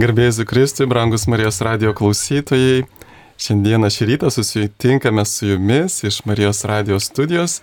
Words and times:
Garbėjai 0.00 0.46
Kristui, 0.48 0.86
brangus 0.88 1.26
Marijos 1.28 1.58
radio 1.60 1.90
klausytojai. 1.92 2.86
Šiandieną 3.36 3.90
šį 3.92 4.06
rytą 4.08 4.30
susitinkame 4.32 5.20
su 5.28 5.50
jumis 5.50 5.98
iš 6.08 6.22
Marijos 6.24 6.62
radio 6.64 6.96
studijos. 6.96 7.58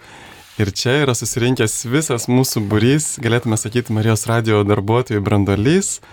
Ir 0.62 0.70
čia 0.70 1.00
yra 1.02 1.16
susirinkęs 1.18 1.88
visas 1.90 2.28
mūsų 2.30 2.62
burys, 2.70 3.08
galėtume 3.18 3.58
sakyti, 3.58 3.96
Marijos 3.98 4.28
radio 4.30 4.60
darbuotojų 4.62 5.24
brandolys. 5.26 6.04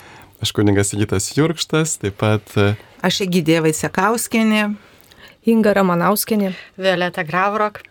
Aš 0.40 0.54
kuningas 0.56 0.94
Gytas 0.96 1.28
Jurkštas, 1.36 1.98
taip 2.00 2.16
pat. 2.22 2.48
E, 2.56 2.78
Aš 3.04 3.20
Egidė 3.26 3.60
Vaisekauskinė. 3.68 4.70
Inga 5.44 5.76
Ramanauskinė. 5.76 6.54
Violeta 6.80 7.26
Gravrok. 7.28 7.82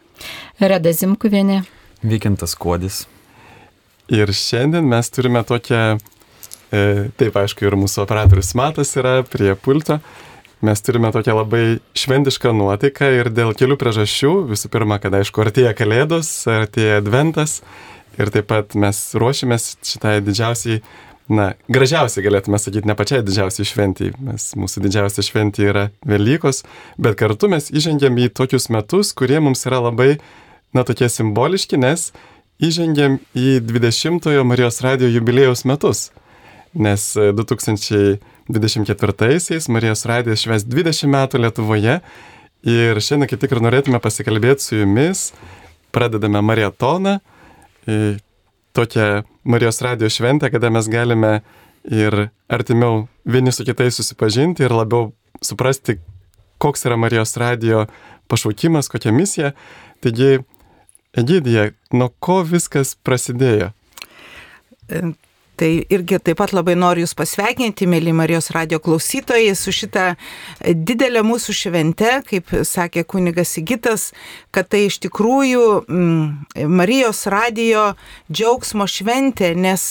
Reda 0.57 0.97
Zimkuvienė. 0.97 1.61
Vykintas 2.01 2.57
Kodis. 2.57 3.03
Ir 4.09 4.33
šiandien 4.33 4.89
mes 4.89 5.13
turime 5.13 5.45
tokią 5.45 5.99
taip, 7.19 7.35
aišku, 7.41 7.65
ir 7.67 7.75
mūsų 7.79 8.03
operatorius 8.05 8.53
Matas 8.57 8.95
yra 8.99 9.19
prie 9.27 9.53
pulto. 9.59 9.99
Mes 10.65 10.81
turime 10.81 11.11
tokią 11.13 11.35
labai 11.35 11.63
šventišką 11.99 12.53
nuotaiką 12.55 13.09
ir 13.19 13.29
dėl 13.35 13.51
kelių 13.57 13.75
priežasčių. 13.77 14.31
Visų 14.49 14.71
pirma, 14.73 14.97
kad 15.03 15.13
aišku, 15.13 15.43
artėja 15.43 15.75
Kalėdos, 15.77 16.29
artėja 16.49 17.01
Adventas 17.01 17.59
ir 18.17 18.31
taip 18.33 18.47
pat 18.49 18.73
mes 18.79 19.01
ruošiamės 19.19 19.75
šitai 19.85 20.15
didžiausiai, 20.25 20.79
na, 21.27 21.51
gražiausiai 21.69 22.23
galėtume 22.25 22.59
sakyti, 22.61 22.87
ne 22.87 22.95
pačiai 22.97 23.25
didžiausiai 23.27 23.67
šventijai. 23.67 24.15
Mes, 24.29 24.47
mūsų 24.57 24.85
didžiausia 24.87 25.25
šventija 25.27 25.73
yra 25.73 25.85
Velykos, 26.07 26.63
bet 26.97 27.19
kartu 27.19 27.51
mes 27.51 27.69
įžengėm 27.69 28.23
į 28.23 28.31
tokius 28.39 28.71
metus, 28.73 29.11
kurie 29.17 29.41
mums 29.43 29.67
yra 29.67 29.83
labai, 29.89 30.15
na, 30.73 30.87
tokie 30.87 31.11
simboliški, 31.11 31.81
nes 31.83 32.13
įžengėm 32.63 33.19
į 33.35 33.57
20-ojo 33.67 34.47
Marijos 34.47 34.79
radio 34.85 35.11
jubilėjaus 35.11 35.67
metus 35.67 36.07
nes 36.75 37.17
2024-aisiais 37.17 39.69
Marijos 39.71 40.05
radijas 40.05 40.39
šves 40.43 40.65
20 40.67 41.07
metų 41.11 41.37
Lietuvoje 41.41 41.99
ir 42.65 42.99
šiandien 42.99 43.29
kaip 43.31 43.39
tik 43.41 43.51
ir 43.55 43.61
norėtume 43.63 43.99
pasikalbėti 44.03 44.61
su 44.63 44.75
jumis. 44.81 45.33
Pradedame 45.95 46.41
marietoną, 46.43 47.13
tokią 48.75 49.23
Marijos 49.43 49.81
radijos 49.81 50.13
šventę, 50.17 50.49
kada 50.51 50.69
mes 50.69 50.87
galime 50.91 51.41
ir 51.87 52.29
artimiau 52.49 53.07
vieni 53.25 53.51
su 53.55 53.63
kitais 53.63 53.95
susipažinti 53.95 54.63
ir 54.65 54.71
labiau 54.75 55.13
suprasti, 55.41 55.99
koks 56.57 56.85
yra 56.89 56.97
Marijos 56.99 57.37
radijo 57.37 57.85
pašaukimas, 58.27 58.89
kokia 58.91 59.11
misija. 59.11 59.51
Taigi, 60.03 60.39
Egidija, 61.15 61.71
nuo 61.95 62.09
ko 62.19 62.43
viskas 62.43 62.97
prasidėjo? 63.07 63.71
Tai 65.55 65.69
irgi 65.89 66.19
taip 66.19 66.39
pat 66.41 66.51
labai 66.55 66.75
noriu 66.75 67.05
Jūs 67.05 67.15
pasveikinti, 67.15 67.87
mėly 67.87 68.11
Marijos 68.15 68.49
radio 68.55 68.81
klausytojai, 68.83 69.53
su 69.55 69.71
šitą 69.75 70.09
didelę 70.59 71.21
mūsų 71.23 71.55
švente, 71.55 72.11
kaip 72.27 72.51
sakė 72.67 73.05
kunigas 73.07 73.53
Sigitas, 73.55 74.09
kad 74.51 74.67
tai 74.71 74.85
iš 74.89 74.99
tikrųjų 75.05 75.63
mm, 75.85 76.67
Marijos 76.71 77.23
radio 77.31 77.93
džiaugsmo 78.27 78.87
šventė, 78.89 79.53
nes 79.55 79.87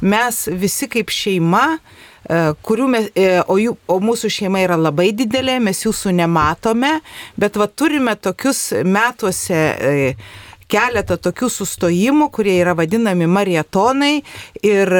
mes 0.00 0.42
visi 0.50 0.88
kaip 0.90 1.14
šeima, 1.14 1.64
e, 1.78 2.40
kurių 2.66 2.90
mes, 2.90 3.08
e, 3.14 3.28
o, 3.46 3.58
jų, 3.60 3.76
o 3.86 4.00
mūsų 4.02 4.32
šeima 4.40 4.64
yra 4.66 4.80
labai 4.80 5.12
didelė, 5.16 5.60
mes 5.62 5.84
jūsų 5.86 6.16
nematome, 6.18 6.98
bet 7.38 7.60
va 7.60 7.70
turime 7.70 8.16
tokius 8.18 8.70
metuose 8.82 9.62
e, 9.78 10.12
keletą 10.68 11.18
tokių 11.28 11.50
sustojimų, 11.52 12.30
kurie 12.34 12.58
yra 12.60 12.76
vadinami 12.78 13.28
marietonai 13.30 14.14
ir 14.62 14.96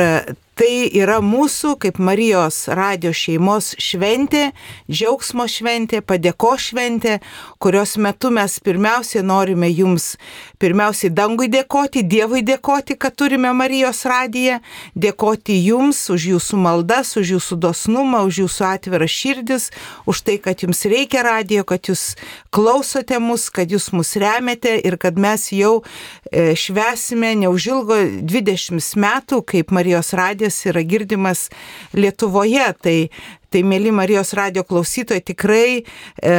Tai 0.58 0.88
yra 0.90 1.20
mūsų 1.22 1.76
kaip 1.78 2.00
Marijos 2.02 2.64
radio 2.74 3.12
šeimos 3.14 3.76
šventė, 3.78 4.48
džiaugsmo 4.90 5.44
šventė, 5.46 6.00
padėko 6.02 6.56
šventė, 6.58 7.20
kurios 7.62 7.92
metu 8.02 8.32
mes 8.34 8.56
pirmiausiai 8.66 9.22
norime 9.22 9.68
jums, 9.70 10.16
pirmiausiai 10.58 11.12
dangui 11.14 11.46
dėkoti, 11.52 12.02
Dievui 12.08 12.42
dėkoti, 12.42 12.96
kad 12.98 13.14
turime 13.14 13.52
Marijos 13.54 14.02
radiją, 14.08 14.58
dėkoti 14.98 15.58
jums 15.62 16.00
už 16.10 16.26
jūsų 16.32 16.58
maldas, 16.64 17.14
už 17.20 17.36
jūsų 17.36 17.60
dosnumą, 17.62 18.24
už 18.26 18.42
jūsų 18.44 18.66
atvirą 18.72 19.06
širdis, 19.06 19.70
už 20.08 20.24
tai, 20.26 20.38
kad 20.42 20.64
jums 20.64 20.82
reikia 20.88 21.22
radijo, 21.26 21.66
kad 21.68 21.86
jūs 21.92 22.16
klausote 22.50 23.20
mus, 23.22 23.46
kad 23.54 23.70
jūs 23.70 23.92
mus 23.92 24.16
remiate 24.18 24.74
ir 24.82 24.98
kad 24.98 25.20
mes 25.20 25.50
jau 25.54 25.84
e, 26.32 26.56
švesime 26.58 27.36
neužilgo 27.44 28.00
20 28.26 28.98
metų, 28.98 29.42
kaip 29.46 29.70
Marijos 29.76 30.14
radija 30.16 30.48
žodis 30.48 30.66
yra 30.66 30.82
girdimas 30.82 31.50
Lietuvoje. 31.92 32.72
Tai 32.82 33.08
Tai 33.48 33.62
mėly 33.64 33.88
Marijos 33.96 34.34
radio 34.36 34.60
klausytojai, 34.60 35.22
tikrai 35.24 35.78
e, 35.80 36.32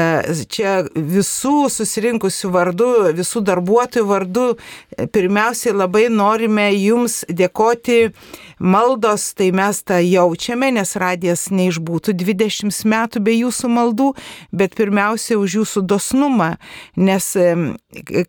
čia 0.45 0.73
visų 0.93 1.65
susirinkusių 1.73 2.51
vardu, 2.53 2.89
visų 3.17 3.41
darbuotojų 3.47 4.05
vardu, 4.05 4.43
e, 4.53 5.07
pirmiausiai 5.09 5.73
labai 5.73 6.05
norime 6.13 6.67
Jums 6.75 7.23
dėkoti. 7.25 8.11
Maldos, 8.59 9.29
tai 9.39 9.47
mes 9.55 9.79
tą 9.87 9.97
jaučiame, 10.03 10.67
nes 10.75 10.91
radijas 10.99 11.47
neišbūtų 11.49 12.13
20 12.19 12.77
metų 12.93 13.23
be 13.25 13.33
Jūsų 13.39 13.71
maldų, 13.73 14.11
bet 14.53 14.77
pirmiausia 14.77 15.39
už 15.39 15.61
Jūsų 15.63 15.85
dosnumą, 15.89 16.51
nes 16.99 17.31
e, 17.39 17.55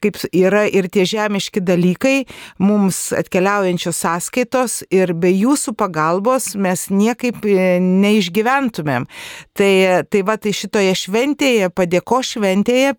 kaip 0.01 0.23
yra 0.33 0.65
ir 0.71 0.89
tie 0.89 1.05
žemiški 1.05 1.61
dalykai, 1.61 2.25
mums 2.63 3.11
atkeliaujančios 3.13 4.01
sąskaitos 4.07 4.81
ir 4.89 5.13
be 5.13 5.35
Jūsų 5.35 5.77
pagalbos 5.77 6.55
mes 6.57 6.89
niekaip 6.89 7.45
e, 7.45 7.77
neišgyventume 7.85 8.70
gyventumėm. 8.71 9.07
Tai, 9.55 10.05
tai 10.11 10.23
va, 10.23 10.37
tai 10.37 10.53
šitoje 10.53 10.95
šventėje, 10.95 11.71
padėko 11.71 12.23
šventėje, 12.23 12.95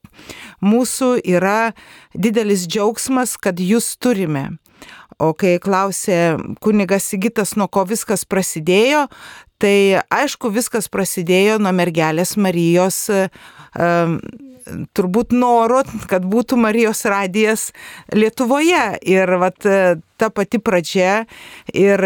mūsų 0.61 1.21
yra 1.23 1.73
didelis 2.13 2.67
džiaugsmas, 2.67 3.37
kad 3.37 3.59
jūs 3.59 3.97
turime. 3.97 4.57
O 5.19 5.33
kai 5.33 5.59
klausė 5.61 6.37
kunigas 6.61 7.05
Sigitas, 7.05 7.55
nuo 7.55 7.67
ko 7.67 7.85
viskas 7.85 8.25
prasidėjo, 8.25 9.07
tai 9.61 10.01
aišku, 10.09 10.49
viskas 10.49 10.89
prasidėjo 10.89 11.59
nuo 11.61 11.71
mergelės 11.71 12.35
Marijos. 12.37 13.09
Um, 13.77 14.17
turbūt 14.93 15.33
noro, 15.33 15.81
kad 16.09 16.25
būtų 16.25 16.57
Marijos 16.57 17.03
radijas 17.09 17.71
Lietuvoje. 18.13 18.97
Ir 19.05 19.29
vat, 19.41 19.57
ta 20.17 20.29
pati 20.29 20.61
pradžia 20.61 21.25
ir 21.73 22.05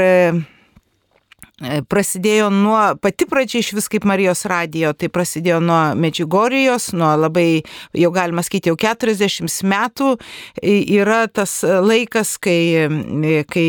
prasidėjo 1.89 2.49
nuo, 2.51 2.79
pati 2.99 3.27
pradžia 3.29 3.61
iš 3.63 3.71
vis 3.77 3.87
kaip 3.91 4.07
Marijos 4.07 4.43
radijo, 4.49 4.91
tai 4.93 5.09
prasidėjo 5.13 5.61
nuo 5.63 5.79
Medžigorijos, 5.99 6.89
nuo 6.97 7.13
labai, 7.19 7.63
jau 7.95 8.11
galima 8.15 8.43
sakyti, 8.43 8.73
jau 8.73 8.79
40 8.79 9.63
metų 9.71 10.15
yra 10.63 11.25
tas 11.31 11.61
laikas, 11.63 12.35
kai, 12.43 12.59
kai 13.47 13.67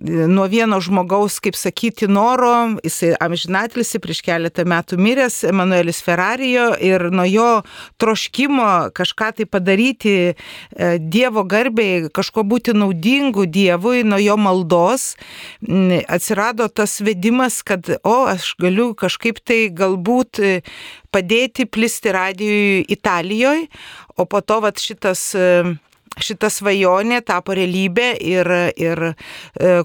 nuo 0.00 0.46
vieno 0.46 0.78
žmogaus, 0.80 1.38
kaip 1.42 1.56
sakyti, 1.58 2.06
noro, 2.10 2.76
jisai 2.84 3.12
amžinatilsi 3.20 4.00
prieš 4.02 4.22
keletą 4.26 4.64
metų 4.68 4.98
miręs, 5.00 5.40
Emanuelis 5.50 6.00
Ferrarijo, 6.04 6.70
ir 6.78 7.08
nuo 7.14 7.26
jo 7.28 7.48
troškimo 8.00 8.90
kažką 8.96 9.32
tai 9.40 9.46
padaryti 9.50 10.14
e, 10.30 10.34
Dievo 11.00 11.44
garbiai, 11.48 12.08
kažko 12.14 12.44
būti 12.46 12.74
naudingu 12.76 13.46
Dievui, 13.50 14.04
nuo 14.06 14.20
jo 14.22 14.38
maldos 14.40 15.14
atsirado 16.08 16.68
tas 16.68 17.00
vedimas, 17.04 17.60
kad, 17.66 17.90
o, 18.04 18.16
aš 18.30 18.54
galiu 18.60 18.92
kažkaip 18.98 19.42
tai 19.44 19.62
galbūt 19.74 20.42
e, 20.42 20.56
padėti 21.10 21.66
plisti 21.66 22.14
radijui 22.14 22.82
Italijoje, 22.88 23.66
o 24.16 24.26
po 24.28 24.40
to 24.44 24.60
vat 24.62 24.80
šitas 24.82 25.30
e, 25.34 25.46
šita 26.18 26.48
svajonė 26.50 27.20
tapo 27.22 27.54
realybė 27.54 28.08
ir, 28.18 28.48
ir 28.74 29.02
e, 29.06 29.12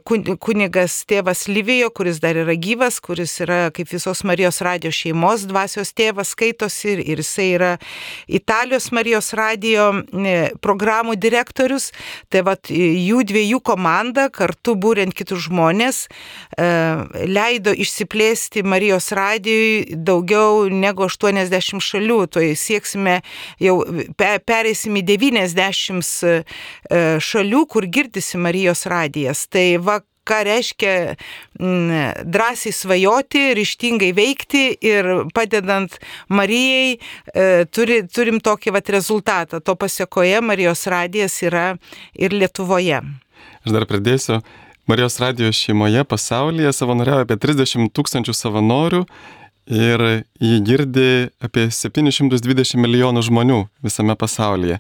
kunigas 0.02 0.98
tėvas 1.08 1.46
Lyvijo, 1.52 1.92
kuris 1.94 2.18
dar 2.24 2.40
yra 2.42 2.56
gyvas, 2.58 2.98
kuris 3.04 3.36
yra 3.46 3.70
kaip 3.76 3.92
visos 3.92 4.24
Marijos 4.26 4.58
radio 4.66 4.90
šeimos 4.90 5.46
dvasios 5.46 5.94
tėvas 5.94 6.34
skaitosi 6.34 6.96
ir, 6.96 7.04
ir 7.14 7.22
jisai 7.22 7.48
yra 7.54 7.72
Italijos 8.26 8.90
Marijos 8.96 9.32
radio 9.38 9.92
e, 10.02 10.36
programų 10.66 11.16
direktorius. 11.22 11.92
Tai 12.34 12.42
vad 12.50 12.74
jų 12.74 13.22
dviejų 13.30 13.62
komanda 13.66 14.28
kartu 14.34 14.74
būrent 14.82 15.14
kitus 15.16 15.46
žmonės 15.46 16.06
e, 16.58 16.66
leido 17.30 17.76
išsiplėsti 17.76 18.66
Marijos 18.66 19.12
radijui 19.16 19.94
daugiau 19.94 20.66
negu 20.74 21.06
80 21.06 21.86
šalių. 21.86 22.20
Tai 22.34 22.50
sieksime 22.58 23.20
jau 23.62 23.78
pereisim 24.18 24.98
į 24.98 25.06
90 25.14 26.15
E, 26.15 26.15
šalių, 26.24 27.66
kur 27.72 27.88
girdisi 27.88 28.40
Marijos 28.42 28.86
radijas. 28.92 29.46
Tai 29.52 29.66
va, 29.84 30.00
ką 30.26 30.42
reiškia 30.48 30.94
drąsiai 32.26 32.74
svajoti, 32.74 33.44
ryštingai 33.58 34.12
veikti 34.18 34.66
ir 34.82 35.10
padedant 35.36 36.00
Marijai, 36.30 36.98
e, 36.98 37.66
turi, 37.70 38.02
turim 38.10 38.42
tokį 38.42 38.74
vat, 38.76 38.90
rezultatą. 38.90 39.62
To 39.62 39.78
pasiekoje 39.78 40.42
Marijos 40.42 40.86
radijas 40.90 41.38
yra 41.46 41.76
ir 42.14 42.34
Lietuvoje. 42.34 43.02
Aš 43.66 43.74
dar 43.74 43.86
pridėsiu, 43.90 44.42
Marijos 44.90 45.18
radijos 45.22 45.58
šeimoje 45.58 46.04
pasaulyje 46.06 46.74
savanoriauja 46.74 47.26
apie 47.26 47.38
30 47.42 47.90
tūkstančių 47.94 48.34
savanorių 48.38 49.06
ir 49.66 50.04
jį 50.38 50.58
girdi 50.66 51.10
apie 51.42 51.70
720 51.74 52.78
milijonų 52.82 53.24
žmonių 53.26 53.64
visame 53.86 54.14
pasaulyje. 54.18 54.78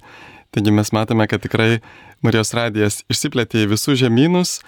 Taigi 0.53 0.74
mes 0.75 0.92
matome, 0.95 1.27
kad 1.31 1.44
tikrai 1.44 1.80
Marijos 2.25 2.53
radijas 2.57 3.01
išsiplėtė 3.12 3.65
į 3.65 3.71
visus 3.74 4.00
žemynus, 4.00 4.59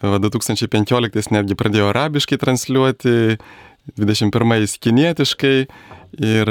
o 0.00 0.16
2015 0.20 1.34
netgi 1.34 1.56
pradėjo 1.58 1.90
arabiškai 1.92 2.38
transliuoti, 2.40 3.38
21 3.96 4.78
kinietiškai 4.80 5.56
ir 6.20 6.50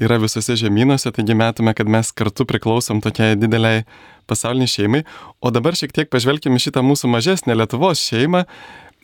yra 0.00 0.18
visose 0.22 0.56
žemynuose, 0.58 1.12
taigi 1.14 1.36
matome, 1.36 1.74
kad 1.76 1.88
mes 1.90 2.10
kartu 2.16 2.46
priklausom 2.48 3.02
tokiai 3.04 3.36
dideliai 3.38 3.84
pasauliniai 4.30 4.70
šeimai. 4.70 5.02
O 5.42 5.52
dabar 5.54 5.76
šiek 5.78 5.92
tiek 5.94 6.10
pažvelkime 6.10 6.60
šitą 6.62 6.82
mūsų 6.86 7.10
mažesnę 7.10 7.56
Lietuvos 7.58 8.02
šeimą. 8.06 8.44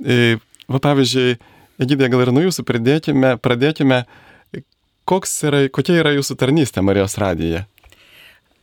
E, 0.03 0.39
va 0.71 0.83
pavyzdžiui, 0.83 1.37
Egidė, 1.77 2.09
gal 2.09 2.23
ir 2.25 2.31
nuo 2.33 2.47
jūsų 2.47 2.63
pradėkime, 2.65 3.35
pradėkime, 3.45 3.99
yra, 5.05 5.59
kokia 5.69 5.99
yra 6.01 6.15
jūsų 6.17 6.39
tarnystė 6.41 6.81
Marijos 6.81 7.19
radijoje? 7.21 7.67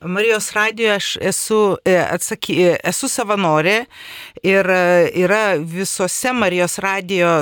Marijos 0.05 0.51
radijoje 0.51 0.95
aš 0.95 1.17
esu, 1.21 1.77
e, 1.85 1.95
atsaky, 1.97 2.55
e, 2.63 2.75
esu 2.83 3.07
savanorė 3.09 3.85
ir 4.43 4.69
e, 4.69 5.09
yra 5.23 5.55
visose 5.57 6.33
Marijos 6.33 6.77
radijo 6.83 7.39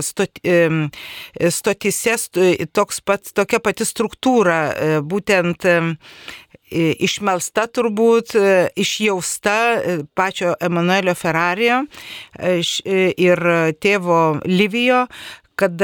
stotise 1.50 2.16
toks 2.74 3.02
pat, 3.02 3.34
tokia 3.34 3.60
pati 3.63 3.86
struktūra, 3.88 4.60
būtent 5.08 5.66
išmelsta 6.72 7.68
turbūt, 7.75 8.36
išjausta 8.80 9.57
pačio 10.16 10.56
Emanuelio 10.62 11.16
Ferrario 11.16 11.84
ir 12.42 13.46
tėvo 13.81 14.24
Livijo, 14.46 15.06
kad 15.56 15.81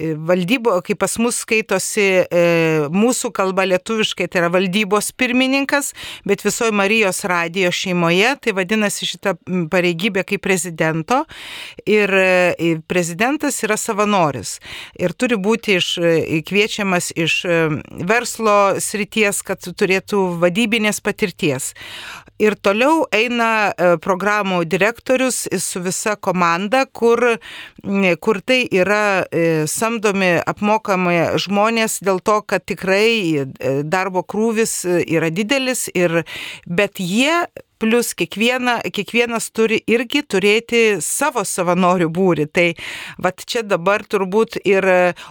valdybo, 0.00 0.74
kai 0.84 0.96
pas 0.98 1.16
mus 1.22 1.38
skaitosi 1.44 2.06
e, 2.24 2.42
mūsų 2.92 3.30
kalba 3.34 3.66
lietuviškai, 3.68 4.26
tai 4.30 4.42
yra 4.42 4.50
valdybos 4.52 5.12
pirmininkas, 5.16 5.92
bet 6.26 6.44
visoje 6.44 6.74
Marijos 6.74 7.22
radijo 7.28 7.70
šeimoje, 7.74 8.34
tai 8.42 8.54
vadinasi 8.56 9.08
šitą 9.08 9.36
pareigybę 9.70 10.24
kaip 10.26 10.42
prezidento. 10.44 11.22
Ir 11.86 12.10
e, 12.10 12.74
prezidentas 12.90 13.60
yra 13.66 13.78
savanoris. 13.80 14.58
Ir 14.98 15.14
turi 15.14 15.38
būti 15.40 15.78
iš, 15.78 15.90
e, 15.98 16.40
kviečiamas 16.46 17.12
iš 17.16 17.38
e, 17.44 17.60
verslo 18.08 18.80
srities, 18.82 19.42
kad 19.46 19.62
turėtų 19.64 20.24
vadybinės 20.42 21.00
patirties. 21.04 21.72
Ir 22.42 22.56
toliau 22.58 23.04
eina 23.14 23.70
e, 23.70 23.92
programų 24.02 24.64
direktorius 24.66 25.44
su 25.62 25.82
visa 25.84 26.16
komanda, 26.18 26.82
kur, 26.90 27.22
kur 28.20 28.40
tai 28.42 28.64
yra 28.74 29.22
e, 29.30 29.44
samdomi 29.70 30.32
apmokami 30.42 31.38
žmonės 31.44 32.00
dėl 32.02 32.18
to, 32.26 32.40
kad 32.42 32.66
tikrai 32.66 33.06
e, 33.14 33.46
darbo 33.86 34.24
krūvis 34.26 34.80
yra 35.04 35.30
didelis, 35.30 35.86
ir, 35.94 36.24
bet 36.66 36.98
jie 36.98 37.44
plus 37.84 38.14
kiekviena, 38.16 38.78
kiekvienas 38.96 39.50
turi 39.52 39.76
irgi 39.90 40.22
turėti 40.24 40.80
savo 41.04 41.42
savanorių 41.44 42.08
būrį. 42.16 42.46
Tai 42.54 42.66
vat 43.20 43.44
čia 43.44 43.60
dabar 43.66 44.04
turbūt 44.08 44.56
ir, 44.64 44.86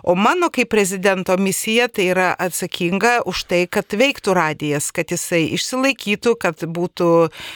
o 0.06 0.14
mano 0.14 0.52
kaip 0.54 0.70
prezidento 0.70 1.34
misija 1.42 1.88
tai 1.90 2.12
yra 2.12 2.28
atsakinga 2.38 3.24
už 3.30 3.46
tai, 3.50 3.64
kad 3.66 3.90
veiktų 3.98 4.36
radijas, 4.38 4.92
kad 4.94 5.10
jisai 5.10 5.48
išsilaikytų, 5.58 6.36
kad 6.38 6.62
būtų 6.62 7.10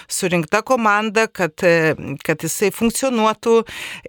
surinkta 0.09 0.63
komanda, 0.65 1.27
kad, 1.29 1.53
kad 2.25 2.47
jisai 2.47 2.71
funkcionuotų 2.73 3.55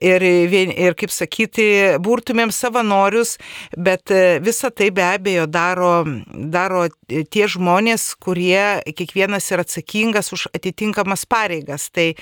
ir, 0.00 0.24
ir 0.24 0.96
kaip 0.98 1.12
sakyti, 1.12 1.68
būrtumėm 2.00 2.54
savanorius, 2.54 3.36
bet 3.76 4.08
visą 4.40 4.72
tai 4.72 4.88
be 4.94 5.04
abejo 5.04 5.44
daro, 5.52 5.92
daro 6.32 6.88
tie 7.06 7.44
žmonės, 7.50 8.14
kurie 8.16 8.80
kiekvienas 8.88 9.52
yra 9.52 9.68
atsakingas 9.68 10.32
už 10.32 10.48
atitinkamą 10.56 10.77
atitinkamas 10.78 11.26
pareigas. 11.26 11.90
Tai, 11.90 12.14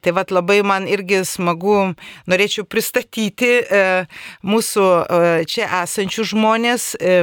tai 0.00 0.12
vad 0.12 0.30
labai 0.30 0.62
man 0.62 0.86
irgi 0.86 1.24
smagu, 1.24 1.94
norėčiau 2.30 2.64
pristatyti 2.64 3.50
e, 3.66 4.06
mūsų 4.46 4.84
e, 4.84 5.44
čia 5.50 5.68
esančių 5.82 6.26
žmonės, 6.32 6.94
e, 7.00 7.18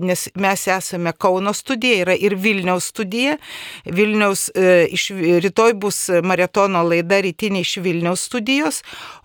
nes 0.00 0.28
mes 0.34 0.66
esame 0.68 1.12
Kauno 1.18 1.52
studija, 1.52 2.04
yra 2.04 2.16
ir 2.16 2.36
Vilniaus 2.36 2.88
studija. 2.92 3.36
Vilniaus 3.84 4.48
e, 4.54 4.88
iš, 4.94 5.10
rytoj 5.44 5.76
bus 5.78 6.08
maratono 6.22 6.82
laida 6.86 7.20
rytinė 7.24 7.62
iš 7.64 7.78
Vilniaus 7.84 8.24
studijos, 8.28 8.82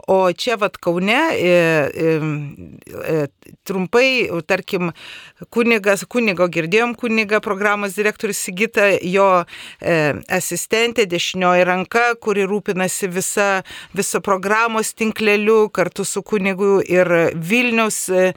o 0.08 0.34
čia 0.34 0.56
vad 0.56 0.78
Kaune 0.78 1.20
e, 1.32 1.48
e, 1.94 2.20
e, 3.08 3.28
trumpai, 3.64 4.28
tarkim, 4.48 4.92
kunigas, 5.54 6.04
kunigo 6.10 6.48
girdėjom, 6.52 6.96
kuniga 7.00 7.40
programos 7.44 7.96
direktorius 7.96 8.42
Sigita, 8.44 8.90
jo 9.00 9.28
e, 9.80 9.96
asistentė 10.28 11.06
dešinioji 11.08 11.68
ranka, 11.70 12.04
kuri 12.20 12.44
rūpinasi 12.50 13.10
visa, 13.14 13.48
viso 13.96 14.20
programos 14.24 14.94
tinkleliu 14.98 15.70
kartu 15.74 16.06
su 16.08 16.24
kunigu 16.24 16.82
ir 16.84 17.14
Vilniaus 17.36 18.08
e, 18.10 18.34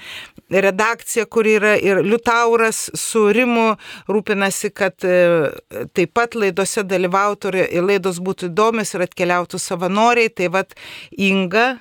redakcija, 0.50 1.26
kur 1.26 1.48
yra 1.50 1.74
ir 1.82 2.04
Liutauras 2.06 2.86
su 2.94 3.24
Rimu, 3.34 3.72
rūpinasi, 4.06 4.70
kad 4.70 5.02
e, 5.02 5.50
taip 5.96 6.14
pat 6.14 6.38
laidose 6.38 6.86
dalyvautų 6.86 7.54
ir 7.66 7.82
laidos 7.82 8.22
būtų 8.22 8.52
įdomios 8.52 8.94
ir 8.94 9.06
atkeliautų 9.08 9.58
savanoriai. 9.58 10.30
Tai 10.36 10.52
vad 10.54 10.76
Inga 11.18 11.55
E, 11.56 11.78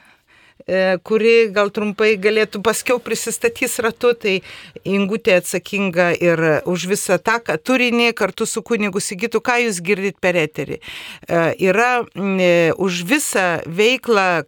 kuri 1.06 1.52
gal 1.54 1.70
trumpai 1.70 2.16
galėtų 2.18 2.62
paskiau 2.66 2.98
prisistatys 3.04 3.78
ratu, 3.84 4.14
tai 4.18 4.40
Ingutė 4.86 5.36
atsakinga 5.40 6.12
ir 6.18 6.42
už 6.70 6.88
visą 6.90 7.18
tą 7.22 7.38
turinį 7.58 8.14
kartu 8.18 8.48
su 8.50 8.64
kunigu 8.66 9.02
Sigitu, 9.02 9.42
ką 9.42 9.60
jūs 9.66 9.82
girdit 9.86 10.18
per 10.22 10.38
eterį. 10.38 10.80
E, 10.80 11.42
yra 11.70 12.06
e, 12.06 12.72
už 12.78 13.04
visą 13.06 13.46
veiklą, 13.66 14.46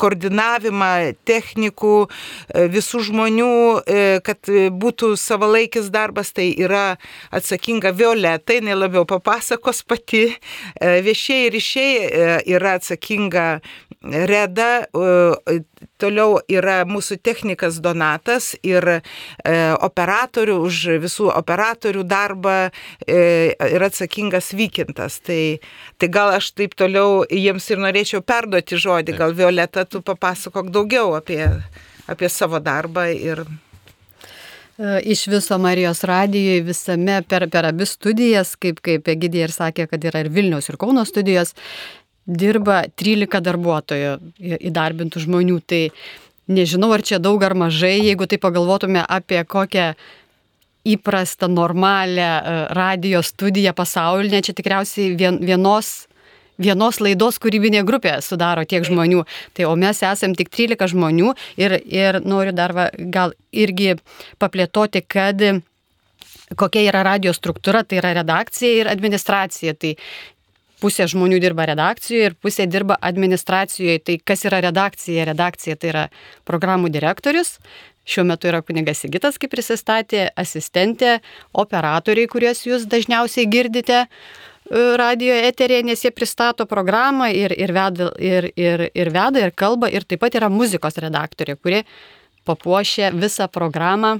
koordinavimą 0.00 0.90
technikų, 1.28 1.94
visų 2.72 3.02
žmonių, 3.10 3.52
kad 4.26 4.50
būtų 4.82 5.12
savalaikis 5.20 5.90
darbas, 5.92 6.32
tai 6.34 6.48
yra 6.54 6.96
atsakinga 7.34 7.92
Violeta, 7.96 8.56
jinai 8.56 8.78
labiau 8.78 9.06
papasakos 9.08 9.82
pati, 9.86 10.26
viešieji 10.80 11.52
ryšiai 11.54 12.42
yra 12.56 12.76
atsakinga 12.80 13.46
Reda, 14.00 14.69
toliau 16.00 16.40
yra 16.50 16.80
mūsų 16.88 17.18
technikas 17.24 17.78
Donatas 17.82 18.52
ir 18.66 18.86
e, 18.90 19.00
operatorių, 19.86 20.56
už 20.66 20.80
visų 21.04 21.30
operatorių 21.34 22.04
darbą 22.08 22.56
e, 22.66 23.20
yra 23.70 23.90
atsakingas 23.90 24.52
Vykintas. 24.56 25.20
Tai, 25.26 25.42
tai 26.00 26.10
gal 26.12 26.34
aš 26.38 26.52
taip 26.58 26.76
toliau 26.78 27.24
jiems 27.28 27.70
ir 27.70 27.82
norėčiau 27.82 28.24
perduoti 28.24 28.80
žodį, 28.80 29.16
gal 29.18 29.36
Violeta, 29.36 29.86
tu 29.88 30.02
papasakok 30.04 30.72
daugiau 30.74 31.16
apie, 31.18 31.44
apie 32.10 32.30
savo 32.32 32.62
darbą 32.62 33.10
ir 33.14 33.44
e, 33.44 35.00
Iš 35.12 35.26
viso 35.28 35.58
Marijos 35.60 36.04
radijoje 36.08 36.64
visame 36.64 37.20
per, 37.28 37.48
per 37.52 37.68
abi 37.68 37.86
studijas, 37.88 38.56
kaip, 38.56 38.80
kaip 38.84 39.08
Egidija 39.12 39.48
ir 39.48 39.54
sakė, 39.54 39.90
kad 39.90 40.04
yra 40.08 40.24
ir 40.24 40.32
Vilniaus 40.32 40.70
ir 40.72 40.80
Kauno 40.80 41.04
studijos, 41.08 41.52
dirba 42.30 42.84
13 42.96 43.42
darbuotojų 43.44 44.16
įdarbintų 44.70 45.24
žmonių. 45.26 45.58
Tai 45.66 45.82
nežinau, 46.50 46.90
ar 46.94 47.04
čia 47.06 47.20
daug 47.22 47.42
ar 47.46 47.56
mažai, 47.58 47.98
jeigu 48.02 48.28
tai 48.30 48.40
pagalvotume 48.42 49.02
apie 49.02 49.42
kokią 49.44 49.92
įprastą, 50.88 51.48
normalią 51.52 52.28
e, 52.40 52.60
radio 52.76 53.22
studiją 53.22 53.74
pasaulinę, 53.76 54.40
čia 54.42 54.54
tikriausiai 54.56 55.12
vien, 55.16 55.36
vienos, 55.44 56.08
vienos 56.58 57.00
laidos 57.04 57.36
kūrybinė 57.42 57.82
grupė 57.84 58.16
sudaro 58.24 58.64
tiek 58.64 58.86
žmonių. 58.88 59.26
Tai 59.56 59.68
o 59.68 59.74
mes 59.76 60.00
esam 60.06 60.34
tik 60.38 60.48
13 60.48 60.94
žmonių 60.94 61.34
ir, 61.60 61.76
ir 61.84 62.22
noriu 62.24 62.56
dar 62.56 62.72
va, 62.76 62.88
gal 62.96 63.36
irgi 63.52 63.98
paplėtoti, 64.40 65.04
kad 65.04 65.44
kokia 66.56 66.86
yra 66.88 67.04
radio 67.06 67.34
struktūra, 67.36 67.84
tai 67.84 68.00
yra 68.00 68.14
redakcija 68.22 68.80
ir 68.80 68.90
administracija. 68.90 69.76
Tai 69.76 69.94
pusė 70.80 71.06
žmonių 71.10 71.38
dirba 71.42 71.66
redakcijoje 71.70 72.30
ir 72.30 72.36
pusė 72.40 72.66
dirba 72.70 72.96
administracijoje. 73.00 74.00
Tai 74.04 74.18
kas 74.32 74.44
yra 74.48 74.60
redakcija? 74.64 75.26
Redakcija 75.28 75.78
tai 75.80 75.92
yra 75.92 76.04
programų 76.48 76.90
direktorius. 76.92 77.58
Šiuo 78.10 78.24
metu 78.26 78.48
yra 78.50 78.62
kunigas 78.64 79.02
Sigitas, 79.04 79.36
kaip 79.38 79.52
prisistatė, 79.52 80.30
asistentė, 80.40 81.18
operatoriai, 81.52 82.30
kuriuos 82.32 82.64
jūs 82.66 82.86
dažniausiai 82.90 83.44
girdite 83.50 83.98
e, 84.00 84.08
radio 84.98 85.36
eterėje, 85.36 85.84
nes 85.90 86.02
jie 86.06 86.10
pristato 86.14 86.66
programą 86.66 87.28
ir, 87.36 87.52
ir, 87.54 87.74
veda, 87.76 88.08
ir, 88.18 88.48
ir, 88.56 88.88
ir 88.96 89.12
veda, 89.14 89.44
ir 89.44 89.54
kalba, 89.54 89.92
ir 89.92 90.08
taip 90.08 90.24
pat 90.24 90.40
yra 90.40 90.48
muzikos 90.50 90.98
redaktorė, 91.04 91.58
kuri 91.60 91.84
papuošia 92.48 93.12
visą 93.14 93.46
programą 93.52 94.16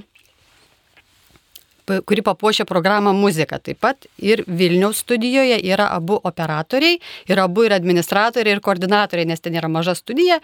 kuri 2.05 2.23
papuošia 2.25 2.65
programą 2.69 3.13
muzika. 3.17 3.59
Taip 3.59 3.81
pat 3.83 4.07
ir 4.17 4.43
Vilniaus 4.47 5.01
studijoje 5.03 5.59
yra 5.73 5.89
abu 5.95 6.19
operatoriai, 6.23 6.99
ir 7.29 7.43
abu 7.43 7.65
ir 7.67 7.75
administratoriai, 7.75 8.55
ir 8.57 8.63
koordinatoriai, 8.63 9.29
nes 9.29 9.43
ten 9.43 9.57
yra 9.57 9.69
maža 9.71 9.95
studija. 9.97 10.39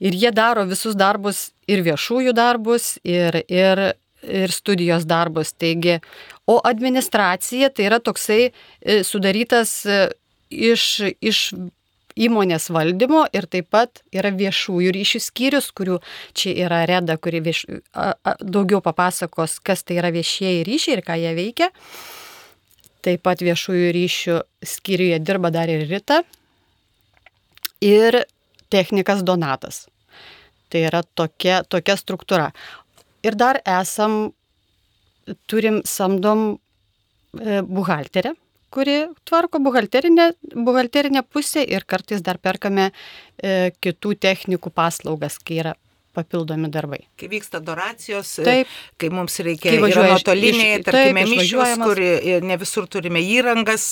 Ir 0.00 0.16
jie 0.18 0.32
daro 0.34 0.64
visus 0.68 0.96
darbus, 0.98 1.50
ir 1.70 1.84
viešųjų 1.86 2.34
darbus, 2.36 2.96
ir, 3.04 3.42
ir, 3.48 3.84
ir 4.22 4.54
studijos 4.54 5.06
darbus. 5.08 5.54
Taigi, 5.54 5.98
o 6.46 6.58
administracija 6.64 7.70
tai 7.70 7.88
yra 7.90 8.00
toksai 8.02 8.42
e, 8.48 9.02
sudarytas 9.06 9.76
e, 9.86 10.02
iš, 10.50 10.88
iš 11.20 11.46
įmonės 12.16 12.68
valdymo 12.72 13.24
ir 13.34 13.46
taip 13.50 13.70
pat 13.72 14.02
yra 14.14 14.32
viešųjų 14.36 14.92
ryšių 14.96 15.20
skyrius, 15.22 15.70
kurių 15.76 16.00
čia 16.36 16.54
yra 16.66 16.82
Reda, 16.88 17.16
kuri 17.16 17.42
vieš, 17.44 17.64
a, 17.92 18.12
a, 18.14 18.34
daugiau 18.40 18.82
papasakos, 18.84 19.58
kas 19.64 19.84
tai 19.86 20.00
yra 20.00 20.12
viešieji 20.14 20.66
ryšiai 20.68 20.98
ir 20.98 21.04
ką 21.06 21.18
jie 21.20 21.32
veikia. 21.38 21.70
Taip 23.02 23.24
pat 23.26 23.42
viešųjų 23.42 23.88
ryšių 23.96 24.36
skyriuje 24.74 25.18
dirba 25.24 25.50
dar 25.54 25.70
ir 25.72 25.88
Rita 25.90 26.22
ir 27.82 28.22
technikas 28.70 29.24
Donatas. 29.26 29.86
Tai 30.70 30.86
yra 30.88 31.02
tokia, 31.02 31.62
tokia 31.68 31.98
struktūra. 32.00 32.52
Ir 33.26 33.36
dar 33.38 33.58
esam, 33.68 34.32
turim 35.50 35.82
samdom 35.86 36.54
e, 36.54 37.60
buhalterę, 37.62 38.32
kuri 38.72 38.98
tvarko 39.28 39.60
buhalterinę, 39.64 40.32
buhalterinę 40.54 41.22
pusę 41.22 41.64
ir 41.64 41.86
kartais 41.86 42.24
dar 42.24 42.40
perkame 42.42 42.90
e, 42.90 43.70
kitų 43.84 44.16
technikų 44.26 44.72
paslaugas, 44.74 45.38
kai 45.38 45.60
yra 45.62 45.76
papildomi 46.12 46.68
darbai. 46.72 47.00
Kai 47.16 47.28
vyksta 47.32 47.60
doracijos, 47.64 48.34
Taip. 48.44 48.68
kai 49.00 49.08
mums 49.12 49.38
reikia 49.44 49.74
nuotoliniai, 49.80 50.82
tarkime, 50.84 51.24
mišios, 51.30 51.72
kur 51.80 52.00
e, 52.04 52.38
ne 52.44 52.58
visur 52.60 52.88
turime 52.92 53.22
įrangas, 53.24 53.86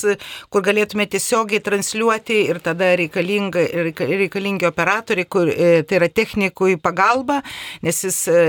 kur 0.53 0.65
galėtume 0.65 1.07
tiesiogiai 1.11 1.63
transliuoti 1.65 2.37
ir 2.53 2.61
tada 2.63 2.91
reikalinga, 3.01 3.65
reika- 3.87 4.09
reikalingi 4.11 4.69
operatoriai, 4.69 5.29
kur 5.33 5.49
e, 5.49 5.71
tai 5.87 6.01
yra 6.01 6.11
technikui 6.21 6.77
pagalba, 6.81 7.41
nes 7.85 8.03
jis 8.05 8.21
e, 8.29 8.45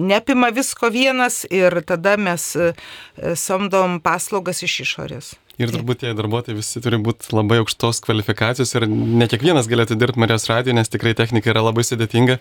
neapima 0.00 0.52
visko 0.56 0.90
vienas 0.94 1.42
ir 1.50 1.82
tada 1.88 2.16
mes 2.20 2.54
e, 2.56 2.72
e, 2.72 3.36
samdom 3.36 4.00
paslaugas 4.04 4.64
iš 4.66 4.80
išorės. 4.86 5.34
Ir 5.60 5.68
turbūt 5.68 5.98
tie 6.00 6.10
darbuotojai 6.16 6.56
visi 6.56 6.80
turi 6.80 6.96
būti 7.04 7.34
labai 7.36 7.58
aukštos 7.60 7.98
kvalifikacijos 8.06 8.70
ir 8.78 8.86
ne 8.88 9.26
kiekvienas 9.28 9.66
galėtų 9.68 9.98
dirbti 10.00 10.22
Marijos 10.22 10.46
radijo, 10.48 10.72
nes 10.78 10.88
tikrai 10.88 11.12
technika 11.18 11.50
yra 11.52 11.60
labai 11.66 11.84
sudėtinga. 11.84 12.38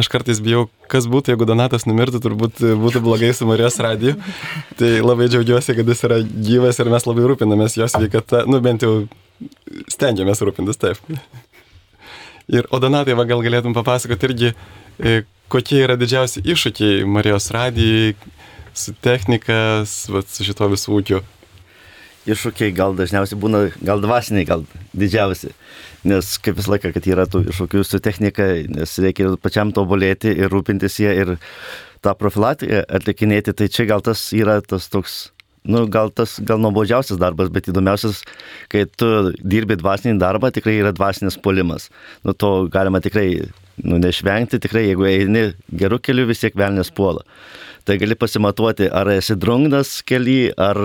Aš 0.00 0.08
kartais 0.12 0.40
bijau, 0.40 0.70
kas 0.88 1.04
būtų, 1.12 1.34
jeigu 1.34 1.48
Donatas 1.50 1.84
numirtų, 1.84 2.22
turbūt 2.24 2.62
būtų 2.80 3.02
blogai 3.04 3.34
su 3.36 3.48
Marijos 3.50 3.76
radiju. 3.84 4.16
Tai 4.80 4.92
labai 5.04 5.28
džiaugiuosi, 5.28 5.76
kad 5.76 5.92
jis 5.92 6.00
yra 6.08 6.22
gyvas 6.24 6.80
ir 6.80 6.92
mes 6.94 7.08
labai 7.10 7.26
rūpinamės 7.28 7.76
jos 7.76 7.92
sveikata, 7.92 8.46
nu 8.48 8.62
bent 8.64 8.86
jau 8.86 8.94
stengiamės 9.92 10.40
rūpintis 10.40 10.80
taip. 10.80 11.02
Ir, 12.52 12.66
o 12.72 12.80
Donatai, 12.80 13.18
va, 13.18 13.28
gal 13.28 13.44
galėtum 13.44 13.76
papasakoti 13.76 14.28
irgi, 14.30 14.54
e, 14.96 15.20
kokie 15.52 15.82
yra 15.84 15.98
didžiausi 16.00 16.40
iššūkiai 16.40 17.04
Marijos 17.04 17.50
radijai 17.52 18.14
su 18.72 18.96
technika, 19.04 19.84
su, 19.88 20.24
su 20.24 20.48
šito 20.48 20.72
visų 20.72 20.98
ūkiu. 20.98 21.22
Iššūkiai 22.28 22.74
gal 22.76 22.94
dažniausiai 22.98 23.38
būna, 23.40 23.64
gal 23.82 24.02
dvasiniai, 24.02 24.46
gal 24.48 24.64
didžiausi. 24.94 25.52
Nes 26.08 26.32
kaip 26.42 26.58
visą 26.58 26.74
laiką, 26.74 26.92
kad 26.94 27.06
yra 27.10 27.26
tų 27.30 27.44
iššūkių 27.52 27.84
su 27.86 28.00
technika, 28.02 28.46
nes 28.70 28.94
reikia 29.02 29.28
ir 29.28 29.38
pačiam 29.42 29.72
tobulėti 29.74 30.32
ir 30.34 30.50
rūpintis 30.52 30.98
ją 31.02 31.14
ir 31.14 31.36
tą 32.02 32.14
profilatiką 32.18 32.82
atlikinėti, 32.98 33.54
tai 33.54 33.70
čia 33.70 33.86
gal 33.90 34.02
tas 34.04 34.24
yra 34.34 34.58
tas 34.66 34.88
toks, 34.90 35.16
nu 35.62 35.84
gal 35.86 36.10
tas 36.10 36.38
gal 36.42 36.58
nuobodžiausias 36.62 37.20
darbas, 37.22 37.52
bet 37.54 37.70
įdomiausias, 37.70 38.24
kai 38.72 38.84
tu 38.86 39.32
dirbi 39.38 39.78
dvasinį 39.78 40.18
darbą, 40.22 40.50
tikrai 40.54 40.80
yra 40.80 40.94
dvasinis 40.94 41.38
polimas. 41.38 41.88
Nu 42.26 42.34
to 42.34 42.66
galima 42.72 43.02
tikrai 43.02 43.28
nu, 43.82 43.98
neišvengti, 44.02 44.60
tikrai 44.62 44.88
jeigu 44.88 45.06
eini 45.08 45.44
gerų 45.70 46.02
kelių, 46.02 46.26
vis 46.32 46.42
tiek 46.42 46.58
velnės 46.58 46.90
puola. 46.94 47.22
Tai 47.86 47.96
gali 47.98 48.14
pasimatuoti, 48.18 48.90
ar 48.94 49.10
esi 49.10 49.34
drungnas 49.38 50.00
keli, 50.06 50.52
ar 50.54 50.78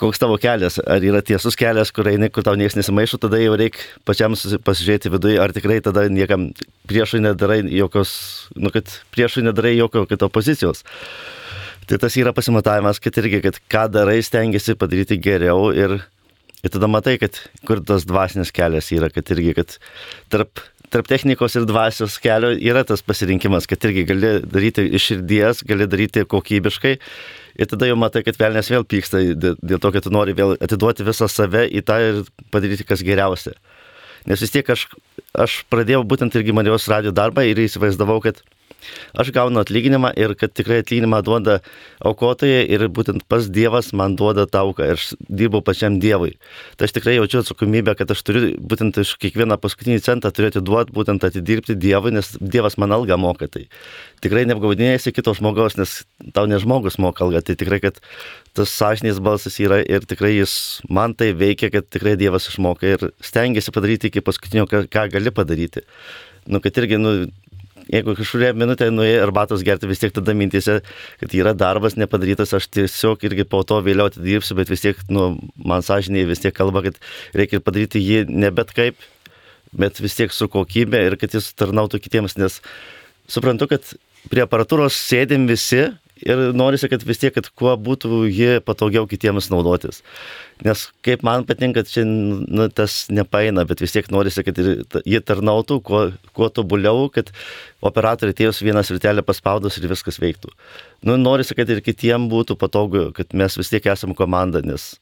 koks 0.00 0.20
tavo 0.22 0.36
kelias, 0.40 0.78
ar 0.80 1.04
yra 1.04 1.22
tiesus 1.24 1.56
kelias, 1.58 1.92
kur 1.94 2.08
eini, 2.10 2.30
kur 2.32 2.44
tau 2.46 2.56
niekas 2.58 2.76
nesimaišo, 2.78 3.20
tada 3.22 3.38
jau 3.42 3.54
reikia 3.58 3.84
pačiam 4.08 4.34
pasižiūrėti 4.34 5.12
viduje, 5.14 5.38
ar 5.42 5.54
tikrai 5.54 5.80
tada 5.84 6.06
niekam 6.10 6.50
priešui 6.90 7.22
nedarai 7.24 7.62
jokios, 7.70 8.14
nu, 8.56 8.72
kad 8.74 8.90
priešui 9.14 9.44
nedarai 9.46 9.76
jokio 9.76 10.04
kito 10.10 10.30
pozicijos. 10.32 10.84
Tai 11.84 12.00
tas 12.00 12.16
yra 12.16 12.32
pasimatavimas, 12.32 13.00
kad 13.02 13.16
irgi, 13.20 13.42
kad 13.44 13.60
ką 13.70 13.86
darai, 13.92 14.20
stengiasi 14.24 14.76
padaryti 14.80 15.20
geriau 15.20 15.68
ir, 15.76 15.98
ir 16.64 16.72
tada 16.72 16.88
matai, 16.88 17.18
kad 17.20 17.36
kur 17.68 17.82
tas 17.84 18.06
dvasinis 18.08 18.54
kelias 18.56 18.88
yra, 18.96 19.10
kad 19.12 19.28
irgi, 19.34 19.52
kad 19.58 19.76
tarp, 20.32 20.64
tarp 20.94 21.10
technikos 21.10 21.58
ir 21.58 21.68
dvasios 21.68 22.16
kelio 22.24 22.54
yra 22.56 22.86
tas 22.88 23.04
pasirinkimas, 23.04 23.68
kad 23.68 23.84
irgi 23.84 24.06
gali 24.08 24.36
daryti 24.48 24.86
iš 24.96 25.10
širdies, 25.10 25.64
gali 25.68 25.90
daryti 25.90 26.24
kokybiškai 26.24 26.96
ir 27.58 27.70
tada 27.70 27.88
jau 27.88 27.96
matai, 27.98 28.22
kad 28.26 28.38
velnės 28.40 28.70
vėl 28.72 28.84
pyksta 28.88 29.22
dė- 29.34 29.56
dėl 29.62 29.80
to, 29.82 29.92
kad 29.94 30.02
tu 30.06 30.10
nori 30.14 30.34
vėl 30.34 30.56
atiduoti 30.60 31.06
visą 31.06 31.28
save 31.30 31.66
į 31.70 31.84
tą 31.86 31.98
ir 32.02 32.22
padaryti 32.50 32.86
kas 32.86 33.02
geriausia. 33.02 33.54
Nes 34.26 34.40
vis 34.40 34.50
tiek 34.50 34.68
aš, 34.72 34.86
aš 35.36 35.64
pradėjau 35.68 36.04
būtent 36.08 36.34
irgi 36.34 36.54
Marijos 36.56 36.88
radio 36.88 37.12
darbą 37.12 37.44
ir 37.44 37.60
įsivaizdavau, 37.60 38.22
kad 38.24 38.40
aš 39.18 39.32
gaunu 39.34 39.62
atlyginimą 39.62 40.12
ir 40.20 40.34
kad 40.38 40.54
tikrai 40.54 40.82
atlyginimą 40.82 41.22
duoda 41.26 41.60
aukotojai 42.04 42.64
ir 42.68 42.86
būtent 42.88 43.24
pas 43.28 43.48
Dievas 43.48 43.92
man 43.96 44.16
duoda 44.18 44.46
tauką 44.50 44.88
ir 44.88 44.98
aš 44.98 45.14
dirbu 45.28 45.62
pačiam 45.64 45.98
Dievui. 46.02 46.34
Tai 46.76 46.88
aš 46.88 46.96
tikrai 46.96 47.16
jaučiu 47.18 47.42
atsakomybę, 47.42 47.96
kad 47.98 48.10
aš 48.10 48.22
turiu 48.26 48.52
būtent 48.58 48.98
iš 49.02 49.14
kiekvieną 49.22 49.58
paskutinį 49.62 50.00
centą 50.04 50.32
turėti 50.34 50.62
duoti, 50.64 50.94
būtent 50.96 51.24
atidirbti 51.26 51.76
Dievui, 51.78 52.14
nes 52.14 52.34
Dievas 52.40 52.78
man 52.80 52.94
algą 52.96 53.18
moka. 53.20 53.48
Tai 53.50 53.66
tikrai 54.24 54.44
neapgaudinėjasi 54.50 55.14
kito 55.14 55.34
žmogaus, 55.36 55.78
nes 55.80 56.02
tau 56.36 56.48
ne 56.50 56.58
žmogus 56.62 56.98
moka 57.02 57.24
algą. 57.26 57.42
Tai 57.44 57.56
tikrai, 57.60 57.80
kad 57.84 58.00
tas 58.56 58.72
sąžinės 58.74 59.20
balsas 59.24 59.58
yra 59.62 59.80
ir 59.82 60.06
tikrai 60.08 60.34
jis 60.36 60.54
man 60.88 61.14
tai 61.18 61.32
veikia, 61.36 61.72
kad 61.74 61.88
tikrai 61.90 62.14
Dievas 62.20 62.48
išmoka 62.50 62.88
ir 62.88 63.08
stengiasi 63.24 63.74
padaryti 63.74 64.10
iki 64.10 64.24
paskutinio, 64.24 64.68
ką, 64.70 64.84
ką 64.90 65.08
gali 65.14 65.34
padaryti. 65.34 65.84
Nu, 66.46 66.60
kad 66.60 66.76
irgi, 66.76 66.98
nu, 67.00 67.14
jeigu 67.92 68.14
kažkuria 68.18 68.52
minutė 68.56 68.90
nuėjai 68.92 69.22
arbatos 69.24 69.64
gerti, 69.66 69.88
vis 69.90 70.00
tiek 70.02 70.14
tada 70.14 70.34
mintise, 70.36 70.78
kad 71.20 71.34
yra 71.36 71.54
darbas 71.58 71.98
nepadarytas, 72.00 72.54
aš 72.56 72.68
tiesiog 72.72 73.24
irgi 73.28 73.46
po 73.48 73.62
to 73.66 73.80
vėliau 73.84 74.10
atidirbsiu, 74.10 74.56
bet 74.58 74.72
vis 74.72 74.84
tiek, 74.84 75.00
nu, 75.12 75.34
man 75.56 75.84
sąžiniai 75.84 76.28
vis 76.28 76.42
tiek 76.44 76.54
kalba, 76.56 76.84
kad 76.86 77.00
reikia 77.36 77.62
padaryti 77.64 78.02
jį 78.02 78.24
ne 78.30 78.52
bet 78.54 78.72
kaip, 78.76 79.00
bet 79.74 80.00
vis 80.02 80.16
tiek 80.18 80.32
su 80.32 80.48
kokybė 80.50 81.04
ir 81.08 81.18
kad 81.20 81.34
jis 81.34 81.52
tarnautų 81.58 82.00
kitiems, 82.04 82.38
nes 82.40 82.60
suprantu, 83.30 83.68
kad 83.72 83.94
prie 84.30 84.44
aparatūros 84.44 84.96
sėdim 84.96 85.48
visi 85.50 85.88
ir 86.22 86.40
norisi, 86.56 86.88
kad 86.90 87.02
vis 87.06 87.20
tiek, 87.22 87.34
kad 87.34 87.48
kuo 87.58 87.74
būtų 87.80 88.24
ji 88.30 88.60
patogiau 88.64 89.08
kitiems 89.10 89.50
naudotis. 89.52 90.02
Nes 90.64 90.86
kaip 91.06 91.24
man 91.26 91.46
patinka, 91.48 91.82
čia 91.88 92.04
nu, 92.06 92.68
tas 92.70 93.04
nepaina, 93.10 93.66
bet 93.68 93.82
vis 93.82 93.94
tiek 93.96 94.10
norisi, 94.14 94.44
kad 94.46 94.58
ji 94.58 95.22
tarnautų 95.26 95.80
kuo, 95.84 96.02
kuo 96.36 96.50
tobuliau, 96.54 97.08
kad 97.14 97.32
operatoriai 97.84 98.36
atėjus 98.36 98.62
vieną 98.64 98.84
sritelę 98.86 99.24
paspaudus 99.26 99.78
ir 99.80 99.88
viskas 99.90 100.20
veiktų. 100.22 100.54
Nu, 101.04 101.18
norisi, 101.20 101.56
kad 101.58 101.70
ir 101.70 101.82
kitiems 101.84 102.30
būtų 102.32 102.58
patogu, 102.60 103.08
kad 103.16 103.34
mes 103.34 103.58
vis 103.60 103.72
tiek 103.74 103.92
esame 103.92 104.16
komanda, 104.18 104.62
nes 104.64 104.94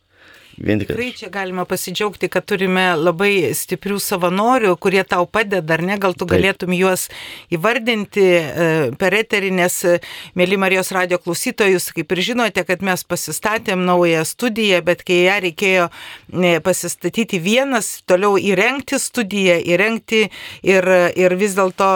vien 0.59 0.81
tik... 0.81 0.91
Tikrai 0.91 1.13
čia 1.17 1.29
galima 1.33 1.65
pasidžiaugti, 1.69 2.29
kad 2.33 2.45
turime 2.49 2.93
labai 2.99 3.53
stiprių 3.57 3.99
savanorių, 4.03 4.75
kurie 4.83 5.03
tau 5.09 5.27
padeda, 5.31 5.77
ar 5.77 5.85
ne, 5.85 5.97
gal 6.01 6.15
tu 6.15 6.27
Taip. 6.27 6.35
galėtum 6.37 6.75
juos 6.77 7.09
įvardinti 7.53 8.25
e, 8.25 8.69
per 9.01 9.17
eterį, 9.17 9.53
nes, 9.57 9.79
e, 9.89 9.99
mėly 10.39 10.59
Marijos 10.61 10.93
radio 10.95 11.19
klausytojus, 11.23 11.89
kaip 11.97 12.13
ir 12.13 12.23
žinote, 12.33 12.65
kad 12.69 12.85
mes 12.85 13.05
pasistatėm 13.09 13.85
naują 13.89 14.25
studiją, 14.29 14.83
bet 14.87 15.05
kai 15.09 15.23
ją 15.25 15.39
reikėjo 15.47 15.89
e, 15.89 16.55
pasistatyti 16.65 17.41
vienas, 17.43 18.03
toliau 18.09 18.37
įrengti 18.41 19.01
studiją, 19.01 19.59
įrengti 19.73 20.27
ir, 20.69 20.91
ir 21.17 21.37
vis 21.41 21.57
dėlto, 21.59 21.93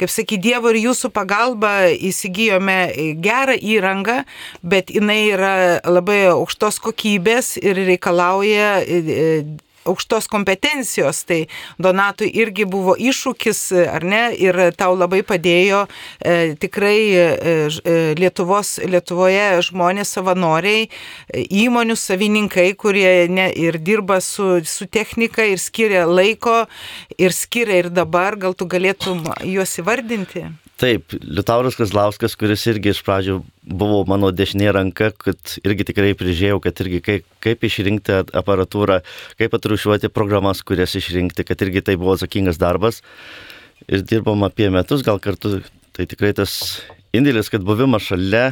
kaip 0.00 0.12
sakyti, 0.12 0.42
Dievo 0.46 0.70
ir 0.70 0.76
jūsų 0.78 1.08
pagalba 1.10 1.88
įsigijome 1.90 2.76
gerą 3.24 3.56
įrangą, 3.56 4.20
bet 4.62 4.92
jinai 4.94 5.24
yra 5.32 5.54
labai 5.82 6.20
aukštos 6.30 6.78
kokybės 6.84 6.95
ir 7.62 7.76
reikalauja 7.86 8.80
e, 8.82 8.98
e, 8.98 9.30
aukštos 9.86 10.26
kompetencijos, 10.26 11.24
tai 11.24 11.46
Donatui 11.78 12.28
irgi 12.34 12.66
buvo 12.68 12.96
iššūkis, 12.98 13.60
ar 13.90 14.04
ne, 14.06 14.22
ir 14.34 14.58
tau 14.78 14.96
labai 14.98 15.22
padėjo 15.26 15.84
e, 15.86 16.54
tikrai 16.60 16.98
e, 17.14 17.22
e, 17.22 17.96
Lietuvos, 18.18 18.76
Lietuvoje 18.86 19.62
žmonės 19.68 20.16
savanoriai, 20.18 20.88
įmonių 21.62 21.96
savininkai, 22.00 22.68
kurie 22.78 23.26
ne, 23.30 23.48
ir 23.54 23.78
dirba 23.78 24.20
su, 24.24 24.60
su 24.66 24.90
technika 24.90 25.46
ir 25.46 25.62
skiria 25.62 26.06
laiko 26.06 26.64
ir 27.18 27.34
skiria 27.34 27.84
ir 27.84 27.90
dabar, 27.94 28.36
gal 28.36 28.58
tu 28.58 28.68
galėtum 28.70 29.24
juos 29.46 29.78
įvardinti? 29.82 30.48
Taip, 30.76 31.14
Liutauras 31.24 31.72
Kazlauskas, 31.78 32.34
kuris 32.36 32.66
irgi 32.68 32.90
iš 32.92 32.98
pradžių 33.06 33.38
buvo 33.80 34.02
mano 34.04 34.28
dešinė 34.28 34.74
ranka, 34.76 35.06
kad 35.16 35.54
irgi 35.64 35.86
tikrai 35.88 36.10
prižiūrėjau, 36.20 36.58
kad 36.66 36.82
irgi 36.84 36.98
kaip, 37.04 37.28
kaip 37.40 37.62
išrinkti 37.64 38.18
aparatūrą, 38.36 38.98
kaip 39.40 39.54
atrušiuoti 39.56 40.10
programas, 40.12 40.60
kurias 40.60 40.92
išrinkti, 41.00 41.46
kad 41.48 41.64
irgi 41.64 41.80
tai 41.86 41.94
buvo 41.96 42.12
atsakingas 42.12 42.60
darbas. 42.60 43.00
Ir 43.88 44.04
dirbom 44.04 44.44
apie 44.44 44.68
metus, 44.74 45.00
gal 45.06 45.16
kartu, 45.24 45.62
tai 45.96 46.04
tikrai 46.10 46.34
tas 46.36 46.52
indėlis, 47.16 47.48
kad 47.48 47.64
buvimas 47.64 48.04
šalia 48.10 48.50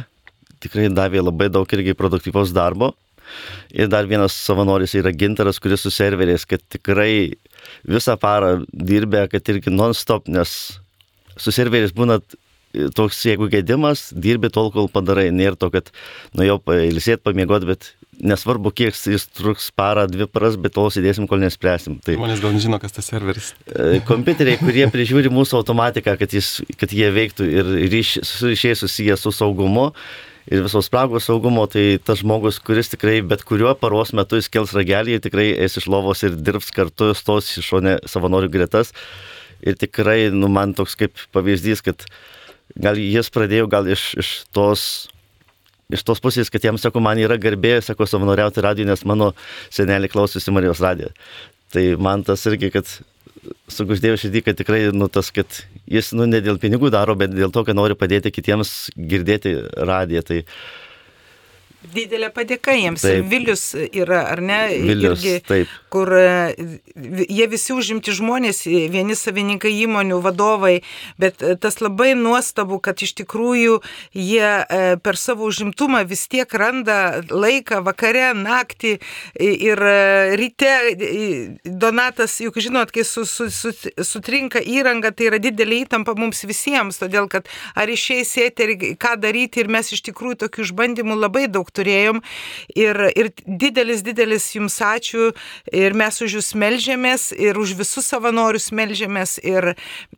tikrai 0.65 0.87
davė 0.89 1.21
labai 1.21 1.51
daug 1.53 1.69
irgi 1.77 1.93
produktyvaus 1.93 2.55
darbo. 2.57 2.95
Ir 3.69 3.85
dar 3.93 4.09
vienas 4.09 4.33
savanoris 4.33 4.97
yra 4.97 5.13
gintaras, 5.13 5.61
kuris 5.61 5.85
su 5.85 5.93
serveriais, 5.93 6.47
kad 6.49 6.65
tikrai 6.73 7.37
visą 7.85 8.17
parą 8.17 8.63
dirbė, 8.73 9.27
kad 9.29 9.53
irgi 9.53 9.73
non-stop, 9.73 10.25
nes 10.25 10.55
su 11.37 11.53
serveriais 11.55 11.93
būna 11.95 12.19
toks, 12.95 13.21
jeigu 13.25 13.47
gedimas, 13.51 14.09
dirbi 14.11 14.49
tol, 14.53 14.71
kol 14.73 14.89
padarai. 14.91 15.29
Nėra 15.33 15.57
to, 15.59 15.69
kad 15.73 15.91
nu 16.35 16.45
jau 16.47 16.57
ilsėt, 16.75 17.23
pamiegot, 17.25 17.65
bet 17.67 17.93
nesvarbu, 18.15 18.71
kiek 18.75 18.95
jis 18.95 19.27
truks 19.35 19.69
parą, 19.75 20.05
dvi 20.11 20.27
paras, 20.31 20.57
bet 20.59 20.75
tol 20.75 20.91
sėdėsim, 20.93 21.27
kol 21.31 21.41
nespręsim. 21.43 21.99
Tai 22.05 22.17
žmonės 22.17 22.43
gal 22.43 22.55
nežino, 22.55 22.79
kas 22.81 22.95
tas 22.95 23.09
serveris. 23.11 23.53
Kompiuteriai, 24.07 24.59
kurie 24.61 24.85
prižiūri 24.91 25.31
mūsų 25.33 25.59
automatiką, 25.61 26.15
kad, 26.21 26.35
jis, 26.35 26.57
kad 26.79 26.95
jie 26.95 27.11
veiktų 27.15 27.49
ir 27.51 27.73
ryš, 27.91 28.17
su 28.27 28.53
ryšiai 28.53 28.79
susiję 28.79 29.19
su 29.19 29.35
saugumu. 29.35 29.91
Ir 30.45 30.61
visos 30.61 30.85
spragos 30.85 31.25
saugumo, 31.25 31.63
tai 31.65 31.95
tas 32.05 32.19
žmogus, 32.21 32.59
kuris 32.61 32.91
tikrai 32.91 33.15
bet 33.25 33.41
kuriuo 33.49 33.71
paros 33.81 34.11
metu 34.13 34.37
įskels 34.37 34.75
ragelį, 34.77 35.17
tikrai 35.23 35.47
esi 35.65 35.79
iš 35.81 35.87
lovos 35.89 36.21
ir 36.27 36.35
dirbs 36.37 36.69
kartu, 36.75 37.15
stos 37.17 37.49
iš 37.57 37.71
šone 37.71 37.95
savanorių 38.05 38.51
gretas. 38.53 38.93
Ir 39.63 39.77
tikrai, 39.79 40.29
nu, 40.33 40.49
man 40.51 40.75
toks 40.77 40.97
kaip 40.99 41.19
pavyzdys, 41.35 41.83
kad 41.85 42.07
gal 42.75 42.99
jis 42.99 43.29
pradėjo 43.33 43.69
gal 43.71 43.87
iš, 43.87 44.13
iš 44.19 44.31
tos 44.55 44.85
iš 45.93 46.01
tos 46.05 46.21
pusės, 46.23 46.49
kad 46.49 46.63
jam, 46.65 46.79
sako, 46.81 47.01
man 47.03 47.19
yra 47.21 47.37
garbė, 47.37 47.77
sako, 47.85 48.07
savanoriauti 48.09 48.63
radiją, 48.65 48.89
nes 48.89 49.03
mano 49.05 49.33
senelį 49.73 50.09
klausosi 50.09 50.53
Marijos 50.53 50.81
radiją. 50.81 51.11
Tai 51.73 51.83
man 52.01 52.23
tas 52.25 52.45
irgi, 52.49 52.71
kad 52.73 52.89
suguždėjau 53.71 54.17
širdį, 54.23 54.41
kad 54.45 54.57
tikrai, 54.57 54.79
nu, 54.95 55.09
tas, 55.11 55.29
kad 55.35 55.61
jis, 55.91 56.11
nu, 56.17 56.27
ne 56.29 56.41
dėl 56.43 56.57
pinigų 56.61 56.89
daro, 56.93 57.15
bet 57.19 57.33
dėl 57.33 57.53
to, 57.53 57.65
kad 57.67 57.77
nori 57.77 57.97
padėti 57.97 58.33
kitiems 58.33 58.73
girdėti 58.97 59.53
radiją. 59.77 60.23
Tai, 60.25 60.39
Didelė 61.93 62.29
padėka 62.33 62.73
jiems. 62.75 63.03
Taip. 63.05 63.27
Vilius 63.29 63.63
yra, 63.75 64.23
ar 64.31 64.41
ne? 64.43 64.59
Vilius, 64.85 65.21
irgi, 65.21 65.35
taip. 65.45 65.73
Kur 65.93 66.11
e, 66.17 66.53
jie 67.29 67.47
visi 67.51 67.75
užimti 67.75 68.13
žmonės, 68.15 68.63
vieni 68.65 69.15
savininkai 69.17 69.71
įmonių, 69.85 70.19
vadovai, 70.23 70.79
bet 71.21 71.43
e, 71.43 71.55
tas 71.59 71.79
labai 71.83 72.13
nuostabu, 72.17 72.79
kad 72.83 73.01
iš 73.05 73.15
tikrųjų 73.21 73.79
jie 74.15 74.47
e, 74.47 74.81
per 75.03 75.19
savo 75.19 75.47
užimtumą 75.49 76.03
vis 76.09 76.25
tiek 76.31 76.51
randa 76.57 77.21
laiką 77.29 77.81
vakare, 77.85 78.31
naktį 78.37 78.97
ir 79.39 79.83
ryte. 80.39 80.73
Donatas, 81.65 82.39
juk 82.43 82.57
žinot, 82.63 82.91
kai 82.95 83.05
su, 83.07 83.25
su, 83.29 83.49
su, 83.53 83.73
sutrinka 84.03 84.61
įranga, 84.61 85.11
tai 85.15 85.29
yra 85.29 85.39
didelė 85.43 85.83
įtampa 85.85 86.15
mums 86.17 86.43
visiems, 86.47 86.99
todėl 87.01 87.29
kad 87.31 87.49
ar 87.77 87.91
išeis 87.91 88.35
eterį, 88.41 88.95
ką 89.01 89.15
daryti 89.21 89.63
ir 89.63 89.71
mes 89.71 89.91
iš 89.93 90.03
tikrųjų 90.09 90.41
tokių 90.45 90.65
išbandymų 90.65 91.17
labai 91.19 91.45
daug 91.51 91.69
turėjom. 91.75 92.21
Ir, 92.75 92.99
ir 93.15 93.31
didelis, 93.45 94.03
didelis 94.05 94.47
jums 94.55 94.77
ačiū 94.83 95.31
ir 95.73 95.95
mes 95.97 96.21
už 96.21 96.39
jūs 96.39 96.53
melžiamės 96.59 97.29
ir 97.35 97.59
už 97.61 97.75
visus 97.79 98.07
savanorius 98.11 98.71
melžiamės 98.75 99.37
ir, 99.43 99.73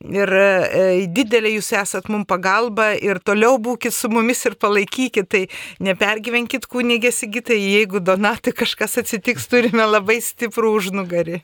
ir 0.05 0.33
e, 0.37 1.07
didelė 1.11 1.55
jūs 1.57 1.73
esat 1.77 2.11
mums 2.13 2.27
pagalba 2.29 2.91
ir 2.95 3.21
toliau 3.23 3.57
būkit 3.61 3.95
su 3.95 4.09
mumis 4.11 4.43
ir 4.49 4.57
palaikykit. 4.59 5.27
Tai 5.27 5.43
nepergyvenkit 5.83 6.67
kunigė 6.71 7.11
Sigitai, 7.11 7.57
jeigu 7.59 7.99
Donatui 8.03 8.53
kažkas 8.55 8.99
atsitiks, 9.01 9.47
turime 9.51 9.85
labai 9.87 10.19
stiprų 10.23 10.73
užnugarį. 10.77 11.41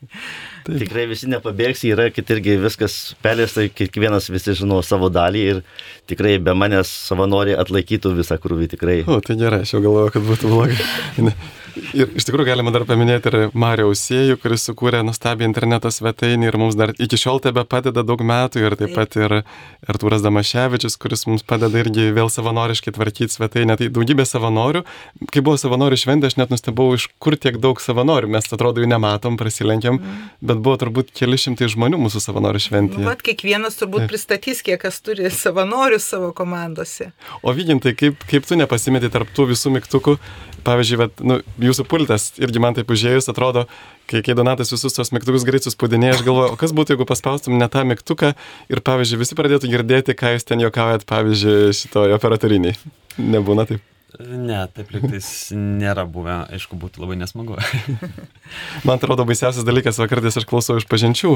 Taip. 0.63 0.77
Tikrai 0.83 1.05
visi 1.11 1.27
nepabėgs, 1.31 1.83
yra, 1.89 2.09
kad 2.13 2.29
irgi 2.35 2.55
viskas 2.61 2.97
pelėsta, 3.23 3.65
kiekvienas 3.67 4.29
visi 4.31 4.55
žino 4.59 4.79
savo 4.85 5.09
dalį 5.13 5.43
ir 5.53 5.61
tikrai 6.09 6.37
be 6.43 6.55
manęs 6.57 6.91
savanoriai 7.09 7.57
atlaikytų 7.59 8.13
visą 8.19 8.37
krūvį 8.41 8.69
tikrai. 8.75 8.97
O, 9.07 9.19
tai 9.23 9.37
gerai, 9.39 9.61
aš 9.65 9.75
jau 9.75 9.81
galvoju, 9.83 10.02
kad 10.11 10.25
būtų 10.27 10.51
blogai. 10.51 10.79
Ir 11.97 12.11
iš 12.13 12.27
tikrųjų 12.27 12.45
galima 12.51 12.69
dar 12.73 12.83
paminėti 12.85 13.31
ir 13.31 13.35
Mario 13.57 13.87
Usėjų, 13.89 14.37
kuris 14.41 14.65
sukūrė 14.67 14.99
nuostabią 15.05 15.47
interneto 15.47 15.89
svetainį 15.93 16.51
ir 16.51 16.57
mums 16.61 16.77
dar 16.77 16.91
iki 17.01 17.17
šiol 17.17 17.41
tebe 17.41 17.63
padeda 17.69 18.03
daug 18.05 18.21
metų 18.21 18.61
ir 18.61 18.75
taip 18.77 18.93
pat 18.93 19.17
ir 19.17 19.39
Artūras 19.89 20.21
Damaševičius, 20.25 20.99
kuris 21.01 21.25
mums 21.25 21.45
padeda 21.45 21.81
irgi 21.81 22.11
vėl 22.13 22.29
savanoriškai 22.29 22.93
tvarkyti 22.93 23.33
svetainę. 23.33 23.77
Tai 23.79 23.89
daugybė 23.95 24.25
savanorių. 24.29 24.83
Kai 25.33 25.41
buvo 25.41 25.57
savanorių 25.57 25.97
šventė, 26.03 26.29
aš 26.29 26.37
net 26.41 26.53
nustebau, 26.53 26.91
iš 26.93 27.07
kur 27.17 27.37
tiek 27.41 27.57
daug 27.63 27.81
savanorių. 27.81 28.29
Mes 28.35 28.53
atrodo 28.53 28.83
jų 28.83 28.91
nematom, 28.93 29.39
prasilenkiam, 29.41 29.97
mm. 29.97 30.29
bet 30.45 30.61
buvo 30.61 30.77
turbūt 30.83 31.09
keli 31.17 31.41
šimtai 31.41 31.71
žmonių 31.73 32.03
mūsų 32.05 32.21
savanorių 32.27 32.63
šventėje. 32.67 33.01
Nu, 33.01 33.09
vat 33.09 33.25
kiekvienas 33.25 33.81
turbūt 33.81 34.05
pristatys, 34.11 34.61
kiek 34.65 34.81
kas 34.83 35.01
turi 35.01 35.33
savanorių 35.33 35.97
savo 36.03 36.29
komandose. 36.37 37.09
O 37.41 37.53
vygintai, 37.55 37.95
kaip, 37.97 38.21
kaip 38.29 38.45
tu 38.47 38.59
nepasimeti 38.59 39.09
tarp 39.13 39.33
tų 39.33 39.49
visų 39.55 39.73
mygtukų, 39.73 39.92
pavyzdžiui, 40.63 40.99
vat, 41.03 41.23
nu, 41.27 41.39
jūsų 41.61 41.85
pultas 41.91 42.31
irgi 42.41 42.61
man 42.63 42.77
taip 42.77 42.91
užėjus 42.93 43.29
atrodo, 43.31 43.65
kai, 44.09 44.23
kai 44.25 44.35
Donatas 44.37 44.71
visus 44.73 44.95
tos 44.95 45.13
mygtukus 45.15 45.45
greit 45.47 45.67
suspūdinėja, 45.67 46.17
aš 46.17 46.25
galvoju, 46.27 46.55
o 46.55 46.59
kas 46.59 46.75
būtų, 46.75 46.95
jeigu 46.95 47.07
paspaustum 47.09 47.57
ne 47.59 47.69
tą 47.71 47.85
mygtuką 47.87 48.33
ir, 48.71 48.83
pavyzdžiui, 48.87 49.21
visi 49.23 49.39
pradėtų 49.39 49.71
girdėti, 49.71 50.17
ką 50.17 50.35
jūs 50.37 50.47
ten 50.49 50.63
juokaujat, 50.63 51.07
pavyzdžiui, 51.09 51.73
šitoje 51.83 52.15
operatoriniai. 52.19 52.77
Nebūna 53.19 53.67
taip. 53.69 53.92
Ne, 54.21 54.59
taip 54.69 54.91
liktais 54.93 55.27
nėra 55.57 56.03
buvę, 56.05 56.35
aišku, 56.53 56.77
būtų 56.77 57.01
labai 57.01 57.15
nesmagu. 57.17 57.55
Man 58.85 58.99
atrodo, 58.99 59.25
baisiausias 59.25 59.65
dalykas, 59.65 59.97
va 59.97 60.05
kartais 60.11 60.37
aš 60.37 60.45
klausau 60.49 60.75
iš 60.77 60.85
pažinčių 60.91 61.31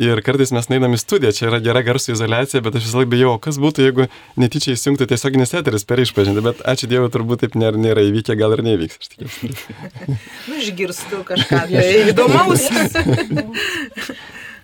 ir 0.00 0.22
kartais 0.24 0.54
mes 0.56 0.70
neįdami 0.72 0.96
studiją, 1.00 1.34
čia 1.36 1.50
yra 1.50 1.60
gera 1.64 1.82
garso 1.84 2.14
izolacija, 2.14 2.62
bet 2.64 2.78
aš 2.80 2.88
vis 2.88 2.96
laik 2.96 3.10
bijau, 3.12 3.34
kas 3.44 3.60
būtų, 3.60 3.84
jeigu 3.84 4.08
netyčia 4.40 4.72
įsijungtų 4.72 5.10
tiesioginis 5.12 5.52
eteris 5.60 5.84
per 5.84 6.00
išpažinti, 6.00 6.46
bet 6.48 6.64
ačiū 6.64 6.88
Dievui, 6.94 7.12
turbūt 7.12 7.44
taip 7.44 7.60
nėra, 7.60 7.76
nėra 7.84 8.06
įvykę, 8.08 8.38
gal 8.40 8.56
ir 8.56 8.64
nevyks, 8.70 9.04
aš 9.04 9.12
tikiuosi. 9.12 9.52
nu, 10.48 10.58
išgirstu 10.62 11.20
kažką 11.28 11.62
tai 11.74 11.86
įdomaus. 12.14 12.64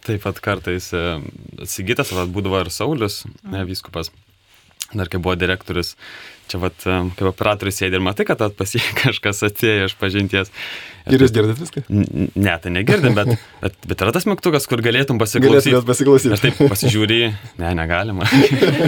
Taip 0.00 0.22
pat 0.24 0.38
kartais 0.40 0.86
e, 0.96 1.00
Sigitas, 1.68 2.08
būdavo 2.32 2.62
ir 2.64 2.70
Saulis, 2.72 3.20
ne, 3.44 3.66
vyskupas, 3.68 4.08
dar 4.94 5.10
kai 5.12 5.20
buvo 5.20 5.36
direktorius, 5.36 5.92
čia 6.50 6.60
vat, 6.62 6.76
kaip 6.84 7.26
operatorius 7.30 7.78
sėdi 7.80 7.98
ir 7.98 8.04
matai, 8.04 8.26
kad 8.28 8.42
pas 8.56 8.74
jį 8.74 8.82
kažkas 9.02 9.44
atėjo 9.50 9.90
iš 9.90 9.96
pažinties. 10.00 10.50
Ir 11.10 11.22
jūs 11.24 11.32
girdit 11.34 11.58
viską? 11.58 11.82
Ne, 11.88 12.52
tai 12.60 12.72
negirdim, 12.74 13.14
bet, 13.16 13.32
bet, 13.62 13.76
bet 13.88 14.02
yra 14.04 14.12
tas 14.14 14.26
mygtukas, 14.28 14.66
kur 14.70 14.82
galėtum 14.84 15.18
pasiklausyti. 15.20 15.72
Galėtum 15.72 15.88
pasiklausyti. 15.88 16.34
Aš 16.36 16.42
taip 16.44 16.60
pasižiūri, 16.70 17.20
ne, 17.62 17.70
negalima. 17.78 18.28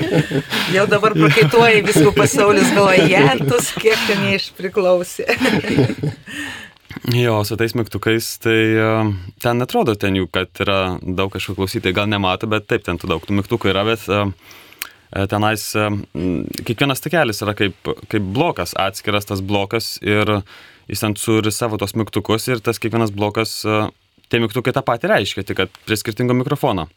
Jau 0.77 0.85
dabar 0.91 1.17
prakaituoja 1.17 1.81
viskų 1.89 2.13
pasaulis, 2.19 2.69
galvoja, 2.77 3.09
jėtus, 3.09 3.73
kiek 3.81 4.05
ten 4.11 4.29
jie 4.29 4.43
išpriklausė. 4.43 5.31
Jo, 7.09 7.39
su 7.49 7.57
tais 7.59 7.73
mygtukais, 7.75 8.27
tai 8.45 8.59
ten 9.43 9.65
atrodo 9.65 9.95
ten 9.99 10.15
jų, 10.19 10.27
kad 10.31 10.61
yra 10.63 10.99
daug 11.01 11.33
kažkokių 11.33 11.63
klausytojų, 11.63 11.97
gal 11.97 12.11
nemato, 12.13 12.47
bet 12.53 12.69
taip, 12.71 12.85
ten 12.87 13.01
tų 13.01 13.09
daug 13.15 13.25
tų 13.25 13.39
mygtukų 13.41 13.73
yra, 13.73 13.83
bet 13.89 14.05
uh, 14.13 14.29
tenais 15.13 15.65
e, 15.77 15.89
kiekvienas 16.65 17.03
takelis 17.05 17.43
yra 17.45 17.55
kaip, 17.57 17.91
kaip 18.09 18.31
blokas, 18.35 18.77
atskiras 18.79 19.29
tas 19.29 19.43
blokas 19.45 19.97
ir 20.05 20.39
jis 20.89 21.05
ten 21.05 21.17
turi 21.19 21.53
savo 21.53 21.79
tos 21.81 21.95
mygtukus 21.99 22.49
ir 22.49 22.63
tas 22.65 22.81
kiekvienas 22.83 23.13
blokas, 23.15 23.59
e, 23.65 23.83
tie 24.33 24.41
mygtukai 24.43 24.75
tą 24.75 24.85
patį 24.87 25.13
reiškia, 25.13 25.45
tik 25.49 25.61
kad 25.61 25.83
prie 25.87 25.99
skirtingo 26.01 26.37
mikrofono. 26.39 26.89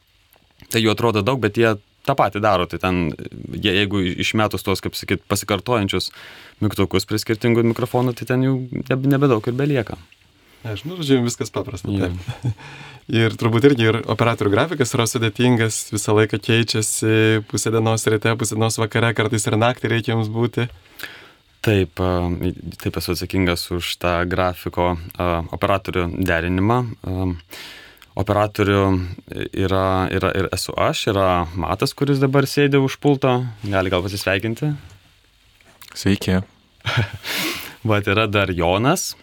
Tai 0.72 0.80
jų 0.80 0.94
atrodo 0.94 1.22
daug, 1.26 1.42
bet 1.44 1.60
jie 1.60 1.76
tą 2.08 2.16
patį 2.18 2.42
daro. 2.44 2.66
Tai 2.70 2.80
ten, 2.80 3.10
jie, 3.52 3.74
jeigu 3.82 4.02
išmetus 4.24 4.64
tos, 4.66 4.82
kaip 4.84 4.96
sakyt, 4.98 5.26
pasikartojančius 5.30 6.12
mygtukus 6.64 7.08
prie 7.10 7.20
skirtingų 7.22 7.66
mikrofonų, 7.74 8.16
tai 8.16 8.30
ten 8.30 8.46
jų 8.46 8.56
nebedaug 8.88 9.46
ir 9.50 9.58
belieka. 9.58 10.00
Aš, 10.66 10.82
nu, 10.90 10.96
žodžiu, 10.98 11.22
viskas 11.22 11.52
paprasta. 11.54 11.92
ir 13.22 13.36
turbūt 13.38 13.68
irgi 13.70 13.86
ir 13.86 13.98
operatorių 14.10 14.50
grafikas 14.50 14.96
yra 14.98 15.06
sudėtingas, 15.10 15.92
visą 15.94 16.16
laiką 16.18 16.40
keičiasi, 16.42 17.44
pusė 17.52 17.70
dienos 17.76 18.06
ryte, 18.10 18.34
pusė 18.40 18.58
dienos 18.58 18.80
vakare, 18.82 19.12
kartais 19.18 19.46
ir 19.46 19.58
naktį 19.62 19.92
reikia 19.94 20.16
jums 20.16 20.32
būti. 20.34 20.66
Taip, 21.66 22.02
taip 22.82 22.98
esu 22.98 23.14
atsakingas 23.14 23.68
už 23.74 23.96
tą 24.02 24.20
grafiko 24.30 24.92
operatorių 25.58 26.08
derinimą. 26.26 26.80
Operatorių 28.16 28.82
yra, 29.66 29.86
yra 30.14 30.32
ir 30.38 30.50
esu 30.56 30.74
aš, 30.78 31.08
yra 31.12 31.28
Matas, 31.58 31.94
kuris 31.98 32.22
dabar 32.22 32.48
sėdi 32.50 32.80
už 32.82 32.98
pulto, 33.04 33.36
gali 33.66 33.94
gal 33.94 34.06
pasisveikinti. 34.06 34.72
Sveiki. 35.94 36.40
Vat 37.90 38.08
yra 38.10 38.26
dar 38.30 38.54
Jonas, 38.54 39.16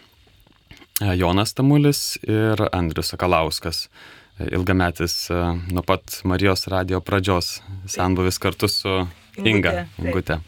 Jonas 1.01 1.53
Tamulis 1.53 2.17
ir 2.21 2.67
Andrius 2.71 3.13
Sakalauskas. 3.13 3.87
ilgametis 4.39 5.29
e, 5.29 5.35
nuo 5.71 5.83
pat 5.85 6.21
Marijos 6.25 6.67
radio 6.67 6.99
pradžios 7.01 7.61
senbuvis 7.87 8.39
kartu 8.41 8.67
su 8.67 9.07
Inga. 9.37 9.85
Ingute. 9.97 10.39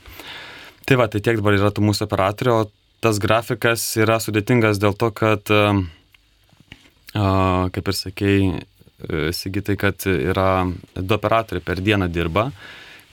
Tai 0.86 0.98
va, 0.98 1.08
tai 1.08 1.22
tiek 1.22 1.38
dabar 1.38 1.58
yra 1.58 1.72
tų 1.74 1.84
mūsų 1.86 2.06
operatorių, 2.06 2.54
o 2.54 2.66
tas 3.02 3.20
grafikas 3.22 3.84
yra 3.98 4.20
sudėtingas 4.22 4.82
dėl 4.82 4.98
to, 4.98 5.12
kad, 5.14 5.50
e, 5.50 5.62
kaip 7.14 7.92
ir 7.92 7.98
sakėjai, 7.98 8.50
e, 8.56 9.30
Sigitai, 9.34 9.78
kad 9.82 10.06
yra 10.10 10.66
du 10.96 11.18
operatoriai 11.18 11.66
per 11.66 11.82
dieną 11.82 12.10
dirba. 12.10 12.52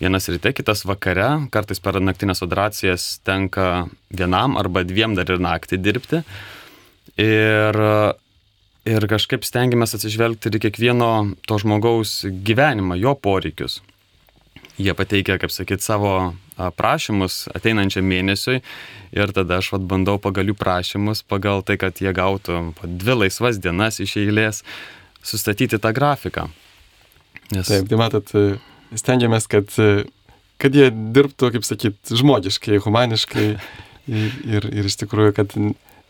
Vienas 0.00 0.26
ryte, 0.28 0.50
kitas 0.56 0.82
vakare, 0.88 1.46
kartais 1.54 1.80
per 1.80 2.00
naktinės 2.02 2.42
operacijas 2.42 3.20
tenka 3.24 3.86
vienam 4.10 4.56
arba 4.58 4.82
dviem 4.84 5.14
dar 5.14 5.30
ir 5.30 5.40
naktį 5.40 5.78
dirbti. 5.78 6.24
Ir, 7.20 7.76
ir 8.88 9.06
kažkaip 9.10 9.44
stengiamės 9.44 9.96
atsižvelgti 9.98 10.48
ir 10.48 10.60
kiekvieno 10.62 11.10
to 11.48 11.58
žmogaus 11.60 12.22
gyvenimą, 12.24 12.96
jo 13.00 13.12
poreikius. 13.18 13.80
Jie 14.80 14.94
pateikia, 14.96 15.36
kaip 15.38 15.52
sakyt, 15.52 15.84
savo 15.84 16.32
prašymus 16.56 17.46
ateinančiam 17.52 18.06
mėnesiui 18.08 18.62
ir 19.12 19.32
tada 19.36 19.60
aš 19.60 19.72
vat, 19.74 19.84
bandau 19.88 20.16
pagal 20.22 20.48
jų 20.48 20.56
prašymus, 20.56 21.22
pagal 21.28 21.60
tai, 21.66 21.76
kad 21.80 22.00
jie 22.00 22.12
gautų 22.16 22.72
dvi 22.80 23.18
laisvas 23.24 23.60
dienas 23.60 24.00
iš 24.00 24.16
eilės, 24.22 24.62
sustatyti 25.22 25.78
tą 25.78 25.92
grafiką. 25.92 26.48
Nes, 27.52 27.68
Taip, 27.68 27.88
tai 27.90 28.00
matot, 28.00 28.32
stengiamės, 28.96 29.46
kad, 29.50 29.68
kad 30.62 30.76
jie 30.76 30.88
dirbtų, 30.88 31.52
kaip 31.56 31.68
sakyt, 31.68 32.00
žmogiškai, 32.08 32.80
humaniškai 32.80 33.48
ir, 33.52 34.38
ir, 34.56 34.68
ir 34.72 34.88
iš 34.88 35.02
tikrųjų, 35.04 35.36
kad 35.36 35.56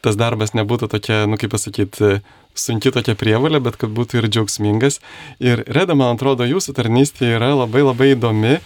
tas 0.03 0.19
darbas 0.19 0.55
nebūtų 0.59 0.91
tokia, 0.93 1.23
nu 1.31 1.39
kaip 1.41 1.55
pasakyti, 1.55 2.19
sunki 2.59 2.93
tokia 2.93 3.15
prievalė, 3.19 3.63
bet 3.65 3.79
kad 3.81 3.93
būtų 3.95 4.21
ir 4.21 4.29
džiaugsmingas. 4.29 5.01
Ir 5.43 5.65
Reda, 5.71 5.97
man 5.99 6.17
atrodo, 6.17 6.47
jūsų 6.49 6.75
tarnystė 6.77 7.37
yra 7.39 7.53
labai 7.55 7.85
labai 7.87 8.13
įdomi, 8.17 8.59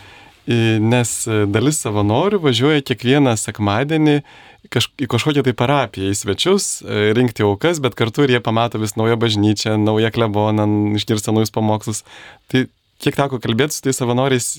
nes 0.46 1.12
e, 1.26 1.40
dalis 1.50 1.80
savanorių 1.82 2.38
važiuoja 2.44 2.84
kiekvieną 2.86 3.32
sekmadienį 3.40 4.20
kaž, 4.70 4.88
į 5.02 5.08
kažkokią 5.10 5.44
tai 5.46 5.54
parapiją, 5.56 6.10
į 6.10 6.18
svečius, 6.18 6.68
e, 6.82 7.10
rinkti 7.16 7.44
aukas, 7.46 7.80
bet 7.82 7.96
kartu 7.98 8.26
ir 8.26 8.36
jie 8.36 8.42
pamato 8.44 8.80
vis 8.82 8.96
naują 8.98 9.18
bažnyčią, 9.20 9.76
naują 9.80 10.12
kleboną, 10.14 10.66
išgirsta 10.98 11.34
naujus 11.34 11.54
pamokslus. 11.54 12.04
Tai 12.52 12.66
kiek 13.02 13.18
teko 13.18 13.40
kalbėti 13.42 13.76
su 13.76 13.86
tais 13.86 13.98
savanoriais, 13.98 14.52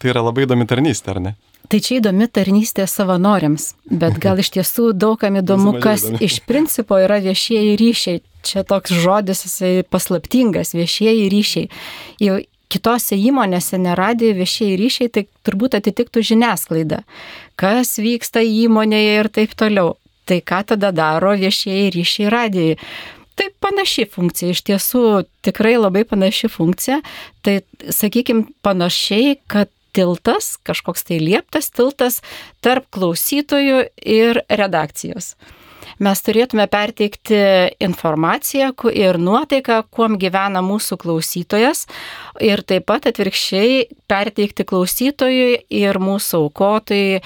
tai 0.00 0.12
yra 0.12 0.24
labai 0.24 0.48
įdomi 0.48 0.68
tarnystė, 0.70 1.14
ar 1.14 1.22
ne? 1.28 1.34
Tai 1.68 1.80
čia 1.80 1.98
įdomi 1.98 2.28
tarnystė 2.28 2.84
savanoriams, 2.90 3.70
bet 3.88 4.18
gal 4.22 4.40
iš 4.42 4.50
tiesų 4.58 4.90
daugam 4.92 5.38
įdomu, 5.40 5.78
kas 5.80 6.04
iš 6.20 6.42
principo 6.44 6.98
yra 7.00 7.22
viešieji 7.24 7.76
ryšiai. 7.80 8.22
Čia 8.44 8.66
toks 8.68 8.92
žodis, 8.92 9.46
jisai 9.46 9.86
paslaptingas, 9.88 10.74
viešieji 10.76 11.30
ryšiai. 11.32 11.70
Jau 12.20 12.36
kitose 12.68 13.16
įmonėse 13.16 13.78
neradė 13.80 14.34
viešieji 14.36 14.78
ryšiai, 14.82 15.10
tai 15.14 15.24
turbūt 15.46 15.78
atitiktų 15.78 16.24
žiniasklaida. 16.34 17.02
Kas 17.60 17.96
vyksta 18.02 18.44
įmonėje 18.44 19.18
ir 19.22 19.30
taip 19.32 19.56
toliau. 19.56 19.94
Tai 20.28 20.40
ką 20.40 20.62
tada 20.72 20.92
daro 20.92 21.34
viešieji 21.36 21.92
ryšiai 21.96 22.32
radijai? 22.32 22.76
Tai 23.34 23.48
panaši 23.64 24.06
funkcija, 24.06 24.54
iš 24.54 24.62
tiesų 24.68 25.24
tikrai 25.44 25.74
labai 25.80 26.04
panaši 26.08 26.48
funkcija. 26.52 27.00
Tai 27.44 27.56
sakykime 27.88 28.46
panašiai, 28.64 29.38
kad 29.50 29.72
tiltas, 29.94 30.54
kažkoks 30.66 31.06
tai 31.08 31.20
lieptas 31.22 31.70
tiltas 31.74 32.20
tarp 32.64 32.88
klausytojų 32.94 33.84
ir 34.04 34.42
redakcijos. 34.50 35.34
Mes 36.02 36.20
turėtume 36.26 36.66
perteikti 36.70 37.38
informaciją 37.84 38.72
ir 38.90 39.18
nuotaiką, 39.20 39.84
kuom 39.94 40.16
gyvena 40.18 40.62
mūsų 40.64 40.98
klausytojas 41.04 41.84
ir 42.42 42.64
taip 42.66 42.88
pat 42.90 43.06
atvirkščiai 43.10 43.84
perteikti 44.10 44.66
klausytojui 44.66 45.60
ir 45.70 46.00
mūsų 46.02 46.40
aukotojui, 46.48 47.20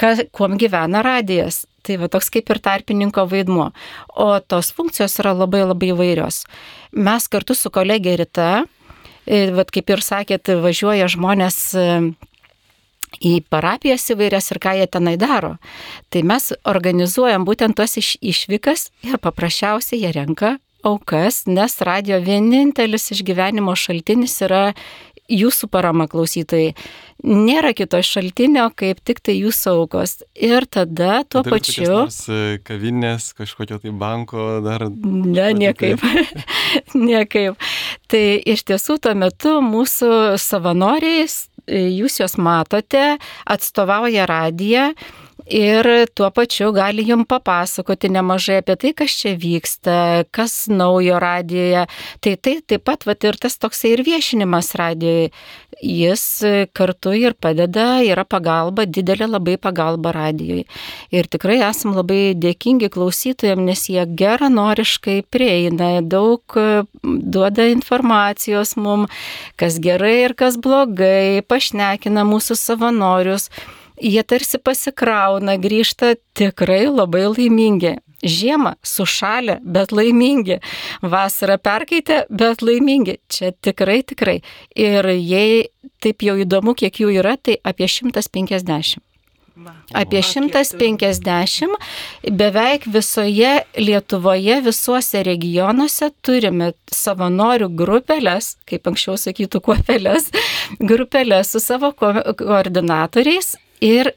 kas, 0.00 0.24
kuom 0.34 0.58
gyvena 0.58 1.04
radijas. 1.06 1.66
Tai 1.86 1.96
va 2.02 2.10
toks 2.12 2.28
kaip 2.34 2.50
ir 2.52 2.58
tarpininko 2.60 3.24
vaidmuo. 3.30 3.70
O 4.20 4.28
tos 4.44 4.68
funkcijos 4.76 5.14
yra 5.22 5.32
labai 5.32 5.62
labai 5.64 5.94
įvairios. 5.94 6.42
Mes 6.92 7.28
kartu 7.32 7.56
su 7.56 7.72
kolegė 7.72 8.18
Rita, 8.20 8.50
vat, 9.54 9.70
kaip 9.70 9.90
ir 9.92 10.02
sakėt, 10.02 10.50
važiuoja 10.62 11.06
žmonės 11.10 11.58
e, 11.78 11.84
į 13.20 13.34
parapijas 13.52 14.08
įvairias 14.14 14.50
ir 14.54 14.60
ką 14.62 14.74
jie 14.78 14.88
tenai 14.90 15.16
daro. 15.20 15.56
Tai 16.10 16.24
mes 16.26 16.50
organizuojam 16.68 17.46
būtent 17.48 17.78
tuos 17.78 17.98
iš, 18.00 18.16
išvykas 18.20 18.90
ir 19.06 19.20
paprasčiausiai 19.22 20.02
jie 20.02 20.12
renka 20.16 20.56
aukas, 20.86 21.44
nes 21.46 21.74
radio 21.84 22.18
vienintelis 22.24 23.10
išgyvenimo 23.12 23.74
šaltinis 23.76 24.38
yra 24.46 24.70
jūsų 25.30 25.68
parama 25.72 26.06
klausytojai. 26.10 26.74
Nėra 27.20 27.74
kito 27.76 28.00
šaltinio, 28.04 28.66
kaip 28.72 29.02
tik 29.04 29.20
tai 29.24 29.36
jūsų 29.36 29.74
aukos. 29.82 30.14
Ir 30.34 30.64
tada 30.72 31.20
tuo 31.28 31.42
kokias 31.44 31.52
pačiu... 31.52 31.88
nors, 31.92 32.20
e, 32.32 32.58
Kavinės, 32.64 33.30
kažkokio 33.36 33.80
tai 33.82 33.92
banko, 33.92 34.48
dar... 34.64 34.86
Ne, 34.90 35.50
niekaip. 35.56 36.00
niekaip. 37.10 37.70
Tai 38.10 38.24
iš 38.54 38.64
tiesų 38.72 38.98
tuo 39.04 39.14
metu 39.18 39.58
mūsų 39.64 40.40
savanoriais, 40.40 41.42
jūs 41.70 42.20
juos 42.22 42.38
matote, 42.40 43.18
atstovauja 43.44 44.26
radiją. 44.30 44.90
Ir 45.46 45.86
tuo 46.14 46.30
pačiu 46.30 46.72
gali 46.72 47.04
jum 47.06 47.24
papasakoti 47.28 48.10
nemažai 48.12 48.60
apie 48.60 48.76
tai, 48.76 48.92
kas 48.96 49.14
čia 49.20 49.34
vyksta, 49.38 50.26
kas 50.34 50.66
naujo 50.68 51.18
radijoje. 51.22 51.86
Tai 52.20 52.34
tai 52.36 52.54
taip 52.66 52.84
pat 52.84 53.06
vat, 53.08 53.24
ir 53.24 53.38
tas 53.40 53.56
toksai 53.60 53.94
ir 53.94 54.04
viešinimas 54.06 54.74
radijoje. 54.78 55.30
Jis 55.80 56.24
kartu 56.76 57.14
ir 57.16 57.32
padeda, 57.40 58.02
yra 58.04 58.26
pagalba, 58.28 58.84
didelė 58.84 59.30
labai 59.30 59.56
pagalba 59.56 60.12
radijoje. 60.12 60.66
Ir 61.14 61.28
tikrai 61.30 61.60
esam 61.70 61.94
labai 61.96 62.34
dėkingi 62.36 62.90
klausytojams, 62.92 63.64
nes 63.64 63.86
jie 63.88 64.04
geranoriškai 64.04 65.22
prieina, 65.32 65.92
daug 66.02 66.42
duoda 67.02 67.70
informacijos 67.72 68.76
mum, 68.76 69.08
kas 69.56 69.80
gerai 69.80 70.16
ir 70.26 70.36
kas 70.36 70.60
blogai, 70.60 71.40
pašnekina 71.48 72.26
mūsų 72.28 72.58
savanorius. 72.60 73.48
Jie 74.00 74.22
tarsi 74.24 74.58
pasikrauna, 74.58 75.58
grįžta 75.60 76.14
tikrai 76.36 76.86
labai 76.88 77.26
laimingi. 77.28 77.98
Žiemą 78.20 78.74
sušalę, 78.84 79.58
bet 79.64 79.92
laimingi. 79.96 80.58
Vasarą 81.00 81.56
perkaitę, 81.56 82.24
bet 82.28 82.60
laimingi. 82.64 83.16
Čia 83.32 83.52
tikrai, 83.64 84.02
tikrai. 84.04 84.40
Ir 84.76 85.08
jei 85.16 85.68
taip 86.04 86.24
jau 86.24 86.36
įdomu, 86.40 86.74
kiek 86.76 87.00
jų 87.00 87.14
yra, 87.20 87.36
tai 87.40 87.56
apie 87.64 87.88
150. 87.88 89.00
Va. 89.60 89.72
Apie 89.92 90.20
Va, 90.20 90.24
kiek 90.24 90.50
turim. 90.52 90.52
150 90.52 92.36
beveik 92.36 92.86
visoje 92.88 93.54
Lietuvoje, 93.76 94.60
visuose 94.64 95.24
regionuose 95.26 96.10
turime 96.24 96.72
savanorių 96.92 97.68
grupelės, 97.76 98.54
kaip 98.68 98.88
anksčiau 98.88 99.16
sakytų, 99.20 99.60
kuopelės, 99.64 100.30
grupelės 100.80 101.52
su 101.52 101.60
savo 101.60 101.92
ko 101.92 102.14
koordinatoriais 102.40 103.56
ir 103.84 104.12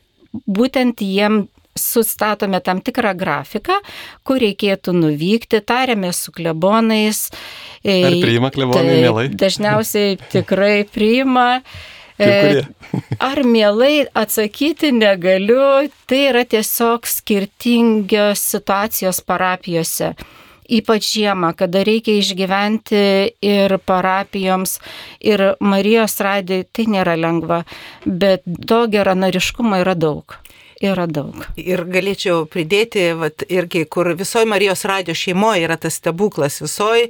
būtent 0.47 1.01
jiem 1.03 1.45
sustatome 1.75 2.59
tam 2.61 2.81
tikrą 2.85 3.13
grafiką, 3.17 3.79
kur 4.25 4.41
reikėtų 4.43 4.93
nuvykti, 4.93 5.61
tarėmės 5.65 6.21
su 6.25 6.33
klebonais. 6.35 7.25
Ar 7.81 8.19
priima 8.21 8.53
klebonai 8.53 8.93
taip, 8.93 9.01
mielai? 9.07 9.25
Dažniausiai 9.33 10.19
tikrai 10.33 10.83
priima. 10.85 11.63
Ar 13.29 13.41
mielai 13.41 14.05
atsakyti 14.13 14.91
negaliu, 14.93 15.89
tai 16.05 16.19
yra 16.29 16.43
tiesiog 16.45 17.09
skirtingios 17.09 18.43
situacijos 18.53 19.23
parapijose. 19.25 20.11
Ypač 20.69 21.09
žiemą, 21.15 21.53
kada 21.57 21.83
reikia 21.83 22.19
išgyventi 22.21 23.03
ir 23.43 23.77
parapijoms, 23.83 24.79
ir 25.19 25.53
Marijos 25.59 26.19
radijai, 26.23 26.67
tai 26.71 26.87
nėra 26.91 27.17
lengva, 27.19 27.63
bet 28.05 28.47
to 28.67 28.85
geranoriškumo 28.91 29.81
yra 29.83 29.97
daug. 29.99 30.37
Yra 30.83 31.05
daug. 31.07 31.45
Ir 31.55 31.85
galėčiau 31.87 32.43
pridėti, 32.51 33.05
vat, 33.15 33.45
irgi, 33.47 33.85
kur 33.87 34.09
visoji 34.19 34.49
Marijos 34.51 34.83
radio 34.89 35.15
šeimoje 35.15 35.63
yra 35.63 35.77
tas 35.79 35.95
stebuklas, 36.01 36.57
visoji 36.59 37.07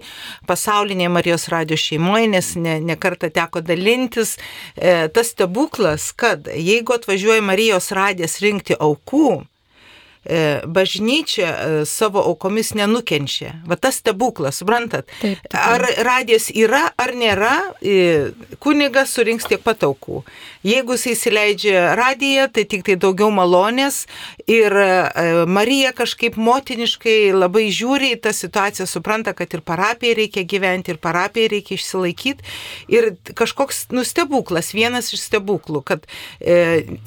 pasaulinėje 0.49 1.09
Marijos 1.09 1.47
radio 1.49 1.77
šeimoje, 1.79 2.27
nes 2.35 2.51
ne, 2.59 2.75
ne 2.85 2.97
kartą 3.01 3.31
teko 3.33 3.63
dalintis, 3.65 4.35
e, 4.75 5.07
tas 5.15 5.33
stebuklas, 5.33 6.11
kad 6.13 6.51
jeigu 6.53 6.93
atvažiuoja 6.99 7.41
Marijos 7.41 7.89
radijas 7.97 8.37
rinkti 8.45 8.77
aukų, 8.77 9.39
bažnyčia 10.65 11.49
e, 11.49 11.85
savo 11.85 12.21
aukomis 12.23 12.73
nenukenčia. 12.73 13.53
Va 13.67 13.75
tas 13.75 13.99
stebuklas, 13.99 14.61
suprantat? 14.61 15.09
Taip, 15.19 15.41
taip. 15.49 15.59
Ar 15.59 15.83
radijas 16.07 16.49
yra 16.53 16.85
ar 16.97 17.11
nėra, 17.17 17.55
e, 17.83 18.31
kunigas 18.63 19.13
surinks 19.17 19.47
tiek 19.49 19.63
pat 19.63 19.83
aukų. 19.83 20.23
Jeigu 20.63 20.95
jis 20.95 21.09
įsileidžia 21.11 21.93
radiją, 21.99 22.47
tai 22.55 22.63
tik 22.69 22.85
tai 22.87 22.95
daugiau 22.95 23.27
malonės 23.35 24.05
ir 24.47 24.71
e, 24.71 25.43
Marija 25.49 25.91
kažkaip 25.95 26.37
motiniškai 26.39 27.33
labai 27.35 27.67
žiūri 27.73 28.13
į 28.15 28.21
tą 28.23 28.31
situaciją, 28.35 28.87
supranta, 28.87 29.33
kad 29.35 29.51
ir 29.53 29.63
parapijai 29.65 30.15
reikia 30.21 30.45
gyventi, 30.47 30.93
ir 30.93 31.01
parapijai 31.03 31.51
reikia 31.57 31.75
išsilaikyti. 31.75 32.47
Ir 32.95 33.11
kažkoks 33.35 33.89
nustebuklas, 33.91 34.71
vienas 34.75 35.11
iš 35.11 35.25
stebuklų, 35.27 35.83
kad 35.83 36.07
e, 36.39 36.55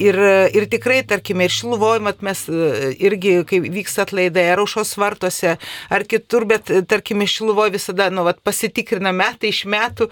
ir, 0.02 0.20
ir 0.52 0.68
tikrai, 0.72 1.00
tarkime, 1.08 1.48
ir 1.48 1.56
šiluvojimat 1.56 2.20
mes 2.26 2.44
e, 2.52 2.92
irgi, 3.10 3.36
kai 3.48 3.60
vyksta 3.64 4.06
atlaidai, 4.06 4.48
ar 4.52 4.62
aušos 4.64 4.96
vartose, 5.00 5.56
ar 5.90 6.06
kitur, 6.08 6.46
bet, 6.48 6.70
e, 6.70 6.82
tarkime, 6.82 7.28
šiluvoje 7.30 7.76
visada, 7.78 8.10
nu, 8.10 8.26
vat, 8.26 8.42
pasitikrina 8.46 9.14
metai 9.16 9.52
iš 9.54 9.64
metų 9.70 10.10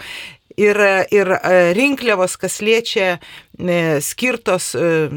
ir, 0.60 0.80
ir 1.14 1.34
e, 1.38 1.56
rinkliavos, 1.76 2.38
kas 2.40 2.60
liečia 2.64 3.18
skirtos 4.00 4.74
e, 4.74 5.08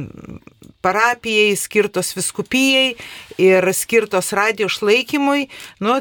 parapijai, 0.81 1.55
skirtos 1.55 2.13
viskupijai 2.15 2.95
ir 3.41 3.65
skirtos 3.73 4.31
radio 4.33 4.67
išlaikymui, 4.69 5.47
nu, 5.83 5.95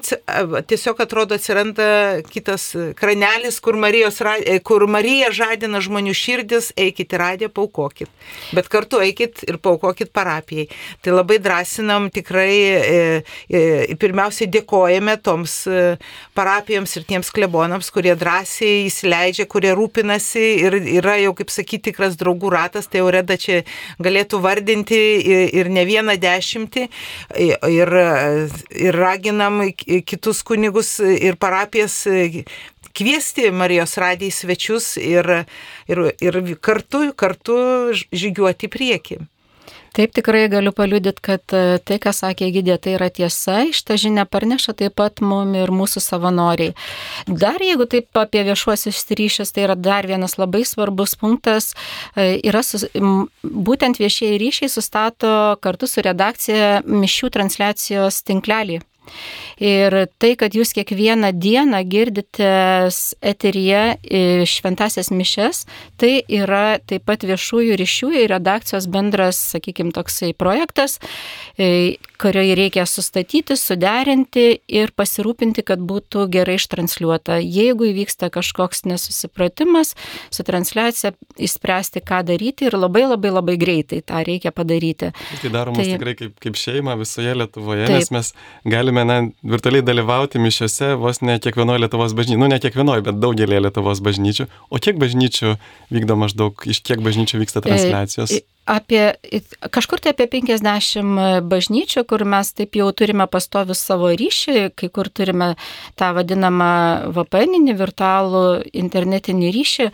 tiesiog 0.68 1.00
atrodo 1.00 1.36
atsiranda 1.36 2.20
kitas 2.28 2.74
kranelis, 2.96 3.58
kur, 3.60 3.76
Marijos, 3.76 4.20
e, 4.20 4.58
kur 4.60 4.86
Marija 4.88 5.30
žadina 5.32 5.80
žmonių 5.80 6.12
širdis, 6.16 6.70
eikit 6.76 7.12
į 7.16 7.20
radiją, 7.22 7.50
paukokit. 7.56 8.12
Bet 8.56 8.68
kartu 8.72 9.00
eikit 9.00 9.42
ir 9.48 9.58
paukokit 9.58 10.12
parapijai. 10.12 10.68
Tai 11.02 11.16
labai 11.16 11.40
drąsinam 11.40 12.10
tikrai, 12.12 12.56
e, 13.48 13.96
pirmiausiai 14.00 14.48
dėkojame 14.52 15.16
toms 15.24 15.62
parapijoms 16.36 16.96
ir 16.98 17.08
tiems 17.08 17.32
klebonams, 17.32 17.90
kurie 17.94 18.14
drąsiai 18.18 18.86
įsileidžia, 18.90 19.48
kurie 19.48 19.72
rūpinasi 19.76 20.46
ir 20.66 20.78
yra 21.00 21.16
jau, 21.22 21.32
kaip 21.36 21.52
sakyti, 21.52 21.86
tikras 21.90 22.16
draugų 22.26 22.52
ratas, 22.52 22.90
tai 22.90 23.00
jau 23.00 23.08
Reda 23.14 23.38
čia 23.40 23.62
galėtų 24.02 24.42
vardinti 24.44 25.00
ir, 25.56 25.70
ne 25.72 25.86
vieną 25.88 26.18
dešimtį 26.20 26.86
ir, 27.38 27.96
ir 28.74 28.98
raginam 29.00 29.62
kitus 29.78 30.42
kunigus 30.46 30.98
ir 31.00 31.38
parapijas 31.40 32.02
kviesti 32.96 33.50
Marijos 33.52 33.96
radiją 34.00 34.32
į 34.32 34.36
svečius 34.36 34.90
ir, 35.00 35.28
ir, 35.90 36.02
ir 36.24 36.42
kartu, 36.64 37.06
kartu 37.16 37.56
žygiuoti 37.94 38.68
į 38.68 38.72
priekį. 38.72 39.18
Taip 39.96 40.12
tikrai 40.12 40.44
galiu 40.52 40.74
paliudyti, 40.76 41.22
kad 41.24 41.54
e, 41.56 41.78
tai, 41.80 41.96
ką 42.02 42.12
sakė 42.12 42.50
Gidė, 42.52 42.74
tai 42.82 42.96
yra 42.98 43.08
tiesa, 43.08 43.62
šitą 43.72 43.96
žinią 44.02 44.26
parneša 44.28 44.74
taip 44.76 44.96
pat 45.00 45.22
mum 45.24 45.54
ir 45.56 45.72
mūsų 45.72 46.02
savanoriai. 46.04 46.74
Dar 47.26 47.62
jeigu 47.64 47.86
taip 47.88 48.20
apie 48.20 48.42
viešuosius 48.44 49.06
ryšius, 49.16 49.54
tai 49.56 49.64
yra 49.64 49.76
dar 49.78 50.08
vienas 50.08 50.36
labai 50.36 50.66
svarbus 50.68 51.16
punktas, 51.16 51.72
e, 52.12 52.36
yra 52.44 52.60
būtent 53.42 54.02
viešieji 54.02 54.42
ryšiai 54.42 54.72
sustato 54.72 55.32
kartu 55.64 55.88
su 55.88 56.04
redakcija 56.04 56.82
mišių 56.84 57.32
transliacijos 57.32 58.20
tinklelį. 58.28 58.82
Ir 59.62 59.94
tai, 60.20 60.34
kad 60.36 60.54
jūs 60.56 60.74
kiekvieną 60.76 61.30
dieną 61.32 61.80
girdite 61.88 62.48
eteryje 63.24 63.82
e, 64.04 64.22
šventasias 64.48 65.10
mišes, 65.14 65.64
tai 66.00 66.20
yra 66.28 66.78
taip 66.84 67.06
pat 67.08 67.24
viešųjų 67.26 67.78
ryšių 67.80 68.10
ir 68.22 68.30
redakcijos 68.34 68.88
bendras, 68.92 69.40
sakykime, 69.54 69.94
toksai 69.96 70.32
projektas, 70.36 70.98
e, 71.58 71.96
kurioje 72.20 72.56
reikia 72.56 72.86
sustatyti, 72.88 73.56
suderinti 73.60 74.46
ir 74.68 74.92
pasirūpinti, 74.96 75.64
kad 75.66 75.82
būtų 75.84 76.26
gerai 76.32 76.56
ištransliuota. 76.60 77.38
Jeigu 77.42 77.90
įvyksta 77.90 78.30
kažkoks 78.32 78.84
nesusipratimas, 78.88 79.94
su 80.32 80.44
transliacija 80.46 81.12
įspręsti, 81.36 82.02
ką 82.06 82.22
daryti 82.28 82.68
ir 82.70 82.76
labai 82.78 83.04
labai 83.08 83.32
labai 83.34 83.56
greitai 83.60 84.00
tą 84.06 84.22
reikia 84.26 84.52
padaryti. 84.56 85.12
Tai 85.42 85.52
daroma 85.52 85.82
Tai- 85.82 85.90
tikrai 85.92 86.14
kaip, 86.18 86.38
kaip 86.40 86.56
šeima 86.60 86.96
visoje 86.98 87.34
Lietuvoje, 87.36 87.86
Taip. 87.86 87.96
nes 88.00 88.10
mes 88.14 88.32
galime 88.64 88.95
na, 89.04 89.18
virtualiai 89.44 89.84
dalyvauti 89.84 90.40
mišiuose 90.40 90.94
vos 91.00 91.20
ne 91.20 91.36
kiekvienoje 91.42 91.82
Lietuvos 91.82 92.14
bažnyčioje, 92.16 92.40
nu 92.40 92.48
ne 92.48 92.60
kiekvienoje, 92.62 93.04
bet 93.08 93.20
daugelį 93.20 93.60
Lietuvos 93.66 94.00
bažnyčių. 94.04 94.48
O 94.70 94.80
kiek 94.80 94.96
bažnyčių 95.02 95.56
vykdo 95.92 96.16
maždaug, 96.16 96.64
iš 96.64 96.80
kiek 96.86 97.02
bažnyčių 97.04 97.42
vyksta 97.42 97.64
transliacijos? 97.66 98.38
E, 98.38 98.55
Apie, 98.66 99.14
kažkur 99.70 100.00
tai 100.02 100.10
apie 100.16 100.26
50 100.26 101.46
bažnyčių, 101.46 102.02
kur 102.10 102.24
mes 102.26 102.50
taip 102.50 102.74
jau 102.74 102.88
turime 102.90 103.28
pastovius 103.30 103.78
savo 103.78 104.10
ryšį, 104.10 104.72
kai 104.74 104.88
kur 104.90 105.06
turime 105.06 105.52
tą 105.94 106.10
vadinamą 106.16 106.72
VPN, 107.14 107.70
virtualų 107.78 108.46
internetinį 108.74 109.52
ryšį, 109.54 109.90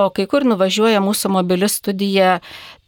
o 0.00 0.08
kai 0.14 0.24
kur 0.30 0.48
nuvažiuoja 0.48 1.04
mūsų 1.04 1.34
mobili 1.36 1.68
studija, 1.68 2.38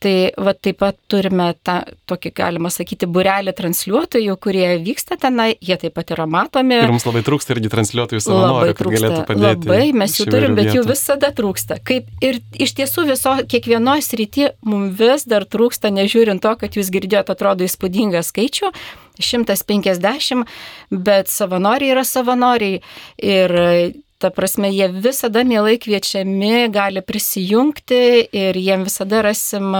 tai 0.02 0.30
va 0.36 0.52
taip 0.52 0.78
pat 0.82 0.96
turime 1.10 1.48
tą 1.64 1.78
tokį, 2.08 2.32
galima 2.36 2.70
sakyti, 2.72 3.08
burelį 3.10 3.54
transliuotojų, 3.56 4.36
kurie 4.42 4.66
vyksta 4.84 5.16
tenai, 5.20 5.54
jie 5.64 5.78
taip 5.80 5.96
pat 5.96 6.12
yra 6.14 6.26
matomi. 6.30 6.78
Ir 6.84 6.92
mums 6.92 7.06
labai 7.08 7.22
trūksta 7.26 7.56
irgi 7.56 7.72
transliuotojų 7.72 8.22
savanorių, 8.24 8.76
trūksta. 8.76 9.00
galėtų 9.00 9.22
padėti. 9.30 9.70
Labai 9.70 9.96
mes 9.96 10.16
jų 10.20 10.28
turim, 10.30 10.56
bet 10.58 10.72
jų 10.76 10.84
visada 10.88 11.32
trūksta. 11.36 11.80
Kaip 11.86 12.10
ir 12.24 12.40
iš 12.60 12.76
tiesų 12.78 13.06
viso, 13.10 13.34
kiekvienoje 13.48 14.04
srityje 14.06 14.52
mums 14.68 14.96
vis 15.00 15.25
dar 15.30 15.46
trūksta, 15.48 15.92
nežiūrint 15.94 16.42
to, 16.44 16.54
kad 16.60 16.78
jūs 16.78 16.90
girdėjote, 16.94 17.34
atrodo 17.36 17.66
įspūdingą 17.66 18.22
skaičių. 18.26 18.72
150, 19.16 20.44
bet 20.90 21.30
savanoriai 21.32 21.94
yra 21.94 22.04
savanoriai 22.04 22.82
ir 23.24 23.54
ta 24.20 24.30
prasme, 24.32 24.68
jie 24.72 24.88
visada 24.92 25.44
mielai 25.44 25.76
kviečiami, 25.80 26.68
gali 26.72 27.02
prisijungti 27.04 28.02
ir 28.32 28.56
jiem 28.56 28.86
visada 28.88 29.22
rasim 29.24 29.74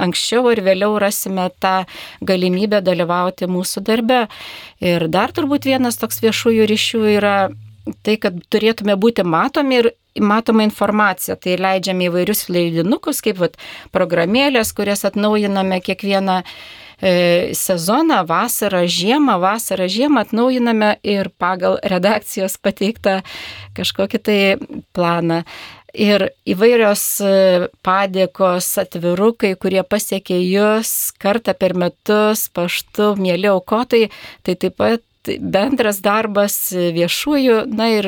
anksčiau 0.00 0.50
ir 0.52 0.62
vėliau 0.64 0.98
rasime 1.00 1.48
tą 1.62 1.84
galimybę 2.24 2.80
dalyvauti 2.84 3.48
mūsų 3.50 3.84
darbe. 3.84 4.26
Ir 4.80 5.08
dar 5.12 5.32
turbūt 5.36 5.68
vienas 5.68 6.00
toks 6.00 6.22
viešųjų 6.24 6.68
ryšių 6.70 7.02
yra 7.16 7.36
tai, 8.04 8.16
kad 8.20 8.36
turėtume 8.52 8.96
būti 9.00 9.24
matomi 9.26 9.80
ir 9.80 9.90
matoma 10.18 10.64
informacija. 10.66 11.36
Tai 11.36 11.56
leidžiame 11.60 12.08
įvairius 12.08 12.48
leidinukus, 12.50 13.22
kaip 13.24 13.40
vat, 13.42 13.58
programėlės, 13.94 14.72
kurias 14.76 15.04
atnaujiname 15.08 15.80
kiekvieną 15.84 16.40
e, 16.42 17.12
sezoną, 17.56 18.22
vasarą, 18.28 18.84
žiemą, 18.90 19.38
vasarą, 19.42 19.88
žiemą 19.90 20.24
atnaujiname 20.26 20.94
ir 21.06 21.30
pagal 21.38 21.78
redakcijos 21.82 22.58
pateiktą 22.62 23.20
kažkokį 23.78 24.22
tai 24.24 24.40
planą. 24.96 25.44
Ir 25.90 26.28
įvairios 26.46 27.04
e, 27.26 27.68
padėkos, 27.82 28.68
atvirukai, 28.78 29.56
kurie 29.58 29.82
pasiekė 29.82 30.38
jūs 30.38 31.12
kartą 31.18 31.54
per 31.58 31.74
metus 31.74 32.46
paštu, 32.54 33.16
mėly 33.18 33.50
aukotai, 33.50 34.06
tai 34.46 34.54
taip 34.54 34.78
pat 34.78 35.02
bendras 35.26 35.98
darbas 36.00 36.70
viešųjų, 36.72 37.64
na 37.74 37.90
ir 37.96 38.06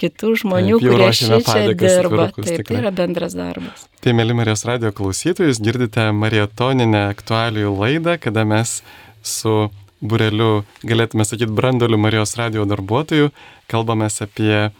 kitų 0.00 0.34
žmonių, 0.42 0.78
Taip, 0.82 0.92
kurie 0.92 1.08
šičia 1.16 1.38
dirba. 1.72 2.28
atvirukus, 2.28 2.44
Taip, 2.44 2.52
tai 2.52 2.58
tikrai. 2.60 2.78
yra 2.82 2.92
bendras 2.92 3.36
darbas. 3.36 3.86
Tai, 4.04 4.12
mėly 4.18 4.36
Marijos 4.36 4.66
radio 4.68 4.92
klausytojus, 4.96 5.60
girdite 5.64 6.10
marietoninę 6.12 7.06
aktualijų 7.14 7.72
laidą, 7.76 8.18
kada 8.20 8.44
mes 8.44 8.82
su 9.24 9.70
bureliu, 10.04 10.64
galėtume 10.84 11.24
sakyti, 11.24 11.50
brandoliu 11.56 11.98
Marijos 12.00 12.36
radio 12.36 12.66
darbuotojų, 12.68 13.30
kalbame 13.72 14.08
apie 14.10 14.70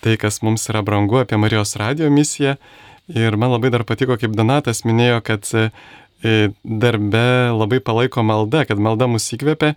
tai, 0.00 0.16
kas 0.16 0.40
mums 0.42 0.68
yra 0.70 0.82
brangu, 0.86 1.20
apie 1.20 1.36
Marijos 1.40 1.76
radio 1.76 2.08
misiją. 2.10 2.56
Ir 3.08 3.36
man 3.40 3.54
labai 3.54 3.70
dar 3.72 3.84
patiko, 3.88 4.18
kaip 4.20 4.34
Donatas 4.36 4.82
minėjo, 4.84 5.22
kad 5.24 5.46
e, 5.56 5.70
darbe 6.62 7.24
labai 7.56 7.80
palaiko 7.80 8.22
malda, 8.22 8.66
kad 8.68 8.80
malda 8.80 9.08
mus 9.08 9.28
įkvėpia. 9.32 9.74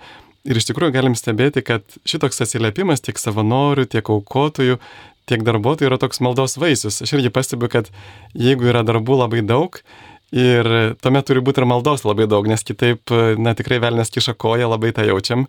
Ir 0.48 0.58
iš 0.58 0.66
tikrųjų 0.72 0.96
galim 0.96 1.16
stebėti, 1.18 1.62
kad 1.66 1.86
šitoks 2.10 2.42
atsiliepimas 2.42 3.04
tiek 3.06 3.20
savanorių, 3.22 3.86
tiek 3.92 4.08
aukotojų, 4.10 4.80
tiek 5.30 5.44
darbuotojų 5.46 5.92
yra 5.92 6.00
toks 6.02 6.22
maldos 6.26 6.58
vaisius. 6.62 7.02
Aš 7.06 7.14
irgi 7.18 7.30
pastebiu, 7.34 7.70
kad 7.72 7.92
jeigu 8.34 8.72
yra 8.72 8.82
darbų 8.88 9.20
labai 9.22 9.44
daug 9.46 9.78
ir 10.32 10.68
tuomet 11.04 11.28
turi 11.28 11.44
būti 11.44 11.62
ir 11.62 11.68
maldos 11.70 12.06
labai 12.08 12.26
daug, 12.32 12.48
nes 12.48 12.64
kitaip, 12.66 13.12
na 13.38 13.54
tikrai 13.58 13.82
velnės 13.84 14.14
kiša 14.16 14.34
koją, 14.40 14.72
labai 14.72 14.94
tą 14.96 15.06
jaučiam. 15.06 15.46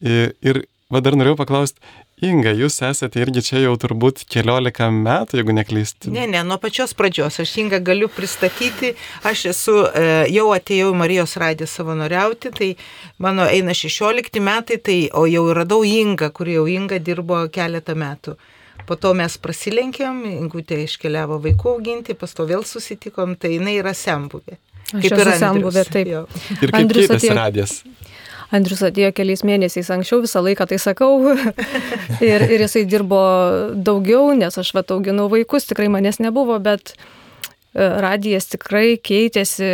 Ir, 0.00 0.32
ir 0.40 0.62
va 0.90 1.02
dar 1.04 1.18
norėjau 1.18 1.38
paklausti, 1.42 1.82
Inga, 2.20 2.52
jūs 2.52 2.74
esate 2.84 3.22
irgi 3.22 3.40
čia 3.46 3.62
jau 3.62 3.72
turbūt 3.80 4.26
keliolika 4.28 4.90
metų, 4.92 5.38
jeigu 5.40 5.54
neklysti. 5.56 6.10
Ne, 6.12 6.26
ne, 6.28 6.42
nuo 6.44 6.58
pačios 6.60 6.92
pradžios. 6.96 7.38
Aš 7.40 7.54
Inga 7.62 7.78
galiu 7.80 8.10
pristatyti. 8.12 8.92
Aš 9.24 9.46
esu, 9.54 9.76
e, 9.88 10.04
jau 10.34 10.50
atėjau 10.52 10.90
į 10.92 10.98
Marijos 11.00 11.36
radiją 11.40 11.68
savanoriauti, 11.70 12.52
tai 12.52 12.70
mano 13.18 13.46
eina 13.48 13.72
16 13.72 14.40
metai, 14.44 14.76
tai, 14.84 14.98
o 15.16 15.24
jau 15.30 15.46
radau 15.56 15.80
Inga, 15.88 16.28
kuri 16.36 16.58
jau 16.58 16.66
Inga 16.68 16.98
dirbo 17.00 17.40
keletą 17.48 17.96
metų. 17.96 18.36
Po 18.86 18.96
to 19.00 19.12
mes 19.14 19.36
prasilenkėm, 19.38 20.24
Ingutė 20.40 20.82
iškeliavo 20.84 21.40
vaikų 21.44 21.74
auginti, 21.76 22.16
pas 22.18 22.32
to 22.34 22.44
vėl 22.48 22.64
susitikom, 22.66 23.36
tai 23.40 23.54
jinai 23.56 23.78
yra 23.80 23.92
sembuvė. 23.94 24.58
Esu 24.90 25.14
Andrius. 25.14 25.36
senbuvė, 25.38 25.84
taip. 25.86 26.08
Jo. 26.10 26.22
Ir 26.58 26.68
kaip 26.72 26.74
Andrius 26.80 27.06
keitėsi 27.06 27.28
atėjo- 27.30 27.36
radijas. 27.38 27.74
Andrius 28.54 28.82
atėjo 28.82 29.12
keliais 29.14 29.44
mėnesiais 29.46 29.90
anksčiau, 29.94 30.24
visą 30.24 30.42
laiką 30.42 30.66
tai 30.70 30.80
sakau. 30.82 31.12
ir, 32.30 32.46
ir 32.50 32.64
jisai 32.66 32.82
dirbo 32.90 33.20
daugiau, 33.74 34.32
nes 34.34 34.58
aš 34.58 34.72
vat 34.74 34.90
auginau 34.90 35.28
vaikus, 35.30 35.68
tikrai 35.70 35.86
manęs 35.92 36.18
nebuvo, 36.22 36.58
bet 36.62 36.94
e, 36.94 36.96
radijas 38.02 38.50
tikrai 38.50 38.96
keitėsi 38.98 39.70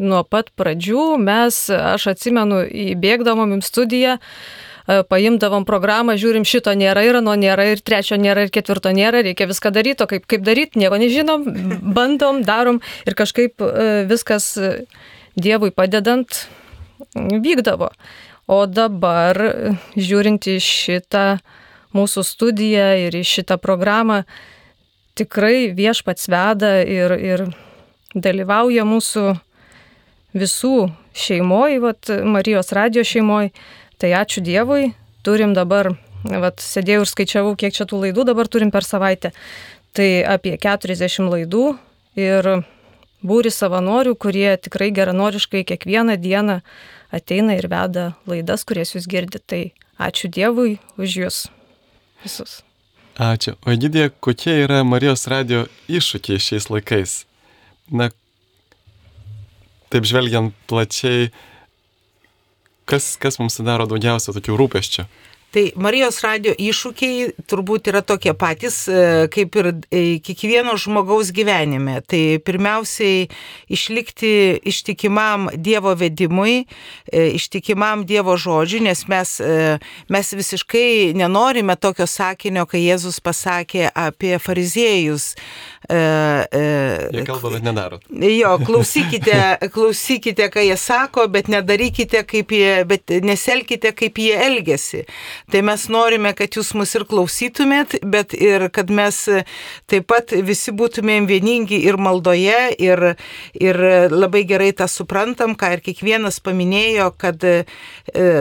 nuo 0.00 0.22
pat 0.24 0.48
pradžių. 0.56 1.04
Mes, 1.20 1.58
aš 1.68 2.08
atsimenu, 2.14 2.62
įbėgdavom 2.94 3.52
į 3.58 3.60
studiją, 3.66 4.14
e, 4.16 5.02
paimdavom 5.12 5.68
programą, 5.68 6.16
žiūrim, 6.20 6.48
šito 6.48 6.72
nėra 6.72 7.04
ir 7.04 7.20
ano 7.20 7.36
nėra, 7.36 7.68
ir 7.74 7.84
trečio 7.84 8.16
nėra, 8.16 8.46
ir 8.46 8.54
ketvirto 8.54 8.94
nėra, 8.96 9.20
reikia 9.26 9.50
viską 9.50 9.74
daryti, 9.76 10.06
o 10.06 10.08
kaip, 10.08 10.24
kaip 10.30 10.48
daryti, 10.48 10.80
nieko 10.80 10.96
nežinom, 10.96 11.44
bandom, 11.92 12.40
darom 12.48 12.80
ir 13.04 13.18
kažkaip 13.20 13.60
e, 13.60 13.90
viskas 14.08 14.54
Dievui 15.40 15.70
padedant 15.70 16.48
vykdavo. 17.14 17.90
O 18.50 18.64
dabar, 18.66 19.38
žiūrint 19.94 20.48
į 20.50 20.56
šitą 20.64 21.24
mūsų 21.94 22.24
studiją 22.26 22.88
ir 23.06 23.16
į 23.18 23.22
šitą 23.26 23.58
programą, 23.62 24.24
tikrai 25.18 25.70
viešpats 25.76 26.30
veda 26.30 26.80
ir, 26.82 27.14
ir 27.18 27.44
dalyvauja 28.14 28.86
mūsų 28.88 29.26
visų 30.36 30.90
šeimoje, 31.16 31.80
vat, 31.82 32.10
Marijos 32.24 32.72
radio 32.76 33.04
šeimoje. 33.06 33.52
Tai 34.00 34.14
ačiū 34.16 34.40
Dievui, 34.40 34.94
turim 35.26 35.52
dabar, 35.52 35.92
vat, 36.24 36.62
sėdėjau 36.64 37.04
ir 37.04 37.10
skaičiavau, 37.10 37.54
kiek 37.58 37.74
čia 37.76 37.86
tų 37.90 38.06
laidų 38.06 38.24
dabar 38.30 38.48
turim 38.48 38.70
per 38.72 38.86
savaitę. 38.86 39.34
Tai 39.92 40.08
apie 40.30 40.54
40 40.62 41.28
laidų 41.28 41.64
ir 42.18 42.50
būri 43.26 43.52
savanorių, 43.52 44.14
kurie 44.16 44.56
tikrai 44.56 44.90
geranoriškai 44.94 45.64
kiekvieną 45.68 46.16
dieną 46.20 46.60
ateina 47.12 47.56
ir 47.58 47.68
veda 47.70 48.12
laidas, 48.30 48.64
kurias 48.64 48.94
jūs 48.94 49.08
girdite. 49.10 49.42
Tai 49.46 49.62
ačiū 50.00 50.30
Dievui 50.32 50.78
už 50.96 51.16
jūs 51.24 51.38
visus. 52.24 52.60
Ačiū. 53.20 53.56
O 53.66 53.74
Egidija, 53.74 54.08
kokie 54.10 54.62
yra 54.64 54.80
Marijos 54.86 55.26
radio 55.28 55.66
iššūkiai 55.92 56.40
šiais 56.40 56.70
laikais? 56.72 57.16
Na, 57.92 58.08
taip 59.92 60.06
žvelgiant 60.08 60.54
plačiai, 60.70 61.28
kas, 62.88 63.16
kas 63.20 63.36
mums 63.42 63.58
sudaro 63.58 63.88
daugiausia 63.90 64.32
tokių 64.36 64.56
rūpeščių? 64.62 65.04
Tai 65.50 65.64
Marijos 65.82 66.20
radio 66.22 66.52
iššūkiai 66.54 67.32
turbūt 67.50 67.88
yra 67.90 68.04
tokie 68.06 68.30
patys, 68.38 68.84
e, 68.86 69.26
kaip 69.34 69.56
ir 69.58 69.68
e, 69.90 70.02
kiekvieno 70.22 70.76
žmogaus 70.78 71.32
gyvenime. 71.34 71.96
Tai 72.06 72.20
pirmiausiai 72.46 73.24
išlikti 73.66 74.30
ištikimam 74.70 75.48
Dievo 75.58 75.96
vedimui, 75.98 76.68
e, 77.10 77.24
ištikimam 77.34 78.04
Dievo 78.06 78.36
žodžiui, 78.38 78.84
nes 78.86 79.02
mes, 79.10 79.32
mes 80.06 80.30
visiškai 80.38 81.16
nenorime 81.18 81.74
tokio 81.74 82.06
sakinio, 82.06 82.62
kai 82.70 82.84
Jėzus 82.84 83.18
pasakė 83.18 83.88
apie 83.90 84.36
fariziejus. 84.38 85.32
Jie 85.90 87.26
kalba, 87.26 87.50
bet 87.56 87.66
nedaro. 87.66 87.98
Jo, 88.06 88.54
klausykite, 88.62 89.40
klausykite, 89.74 90.46
ką 90.54 90.62
jie 90.68 90.78
sako, 90.78 91.26
bet 91.26 91.50
nedarykite, 91.50 92.22
kaip 92.22 92.54
jie, 92.54 92.84
bet 92.86 93.10
neselkite, 93.26 93.90
kaip 93.98 94.22
jie 94.22 94.38
elgesi. 94.46 95.02
Tai 95.50 95.62
mes 95.66 95.86
norime, 95.92 96.32
kad 96.36 96.58
jūs 96.58 96.74
mus 96.76 96.92
ir 96.98 97.06
klausytumėt, 97.08 97.98
bet 98.04 98.34
ir 98.36 98.68
kad 98.74 98.90
mes 98.92 99.22
taip 99.90 100.08
pat 100.10 100.34
visi 100.46 100.74
būtumėm 100.76 101.28
vieningi 101.30 101.80
ir 101.86 101.98
maldoje, 102.00 102.58
ir, 102.78 103.04
ir 103.56 103.80
labai 104.12 104.44
gerai 104.48 104.70
tą 104.76 104.88
suprantam, 104.90 105.56
ką 105.58 105.72
ir 105.76 105.84
kiekvienas 105.84 106.40
paminėjo, 106.44 107.10
kad 107.20 107.44
e, 107.46 107.64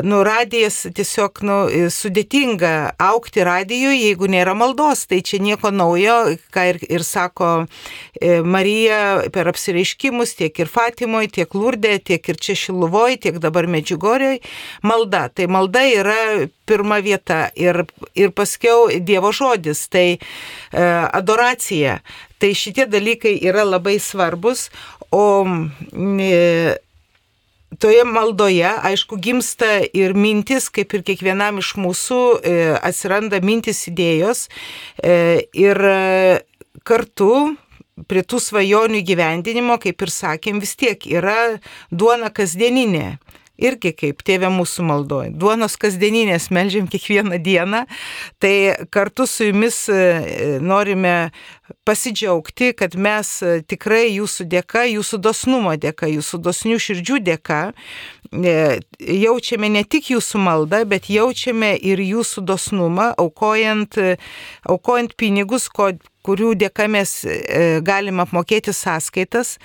nu, 0.06 0.22
radijas 0.28 0.82
tiesiog 0.96 1.44
nu, 1.48 1.58
sudėtinga 1.94 2.74
aukti 3.10 3.46
radijui, 3.48 3.96
jeigu 4.10 4.30
nėra 4.32 4.56
maldos. 4.58 5.06
Tai 5.10 5.22
čia 5.26 5.40
nieko 5.44 5.72
naujo, 5.74 6.18
ką 6.54 6.66
ir, 6.74 6.82
ir 6.90 7.06
sako 7.08 7.52
e, 8.20 8.40
Marija 8.44 9.30
per 9.34 9.50
apsireiškimus, 9.52 10.36
tiek 10.40 10.64
ir 10.64 10.72
Fatimoje, 10.72 11.32
tiek 11.40 11.56
Lurdė, 11.56 11.98
tiek 12.04 12.32
ir 12.32 12.40
čia 12.42 12.58
Šiluvoje, 12.60 13.20
tiek 13.26 13.40
dabar 13.42 13.70
Medžiugorioje. 13.70 14.42
Malda. 14.84 15.28
Tai 15.30 15.46
malda 15.52 15.84
yra 15.86 16.48
pirma 16.70 16.89
vieta 17.06 17.50
ir, 17.56 17.84
ir 18.18 18.34
paskiau 18.34 18.88
Dievo 18.90 19.32
žodis, 19.36 19.86
tai 19.94 20.18
e, 20.18 20.20
adoracija. 20.82 22.00
Tai 22.42 22.52
šitie 22.56 22.88
dalykai 22.90 23.36
yra 23.46 23.66
labai 23.68 24.00
svarbus, 24.02 24.70
o 25.14 25.46
e, 25.46 26.76
toje 27.80 28.04
maldoje, 28.10 28.74
aišku, 28.90 29.20
gimsta 29.22 29.80
ir 29.94 30.18
mintis, 30.18 30.72
kaip 30.74 30.98
ir 30.98 31.06
kiekvienam 31.06 31.62
iš 31.62 31.76
mūsų 31.78 32.20
e, 32.42 32.60
atsiranda 32.82 33.42
mintis 33.46 33.86
idėjos 33.92 34.48
ir 35.00 35.84
kartu 36.88 37.34
prie 38.08 38.24
tų 38.24 38.40
svajonių 38.42 39.02
gyvendinimo, 39.06 39.78
kaip 39.82 40.02
ir 40.02 40.14
sakėm, 40.14 40.62
vis 40.64 40.76
tiek 40.80 41.04
yra 41.10 41.60
duona 41.92 42.32
kasdieninė 42.32 43.18
irgi 43.60 43.94
kaip 43.98 44.24
tėvė 44.26 44.50
mūsų 44.54 44.86
maldoja. 44.88 45.32
Duonos 45.36 45.78
kasdieninės 45.80 46.50
melžiam 46.56 46.88
kiekvieną 46.90 47.40
dieną. 47.44 47.86
Tai 48.40 48.54
kartu 48.94 49.28
su 49.28 49.50
jumis 49.50 49.82
e, 49.92 50.60
norime 50.62 51.32
pasidžiaugti, 51.88 52.74
kad 52.78 52.96
mes 52.96 53.32
e, 53.44 53.60
tikrai 53.68 54.08
jūsų 54.16 54.48
dėka, 54.50 54.86
jūsų 54.90 55.22
dosnumo 55.24 55.76
dėka, 55.78 56.10
jūsų 56.10 56.42
dosnių 56.48 56.80
širdžių 56.86 57.20
dėka 57.30 57.62
e, 57.72 58.80
jaučiame 59.00 59.72
ne 59.76 59.84
tik 59.84 60.12
jūsų 60.16 60.44
maldą, 60.46 60.84
bet 60.90 61.10
jaučiame 61.12 61.76
ir 61.78 62.02
jūsų 62.04 62.46
dosnumą, 62.48 63.12
aukojant, 63.20 64.00
aukojant 64.70 65.16
pinigus, 65.20 65.70
ko, 65.70 65.92
kurių 66.30 66.54
dėka 66.62 66.86
mes 66.92 67.24
e, 67.26 67.80
galim 67.86 68.22
apmokėti 68.22 68.74
sąskaitas. 68.76 69.56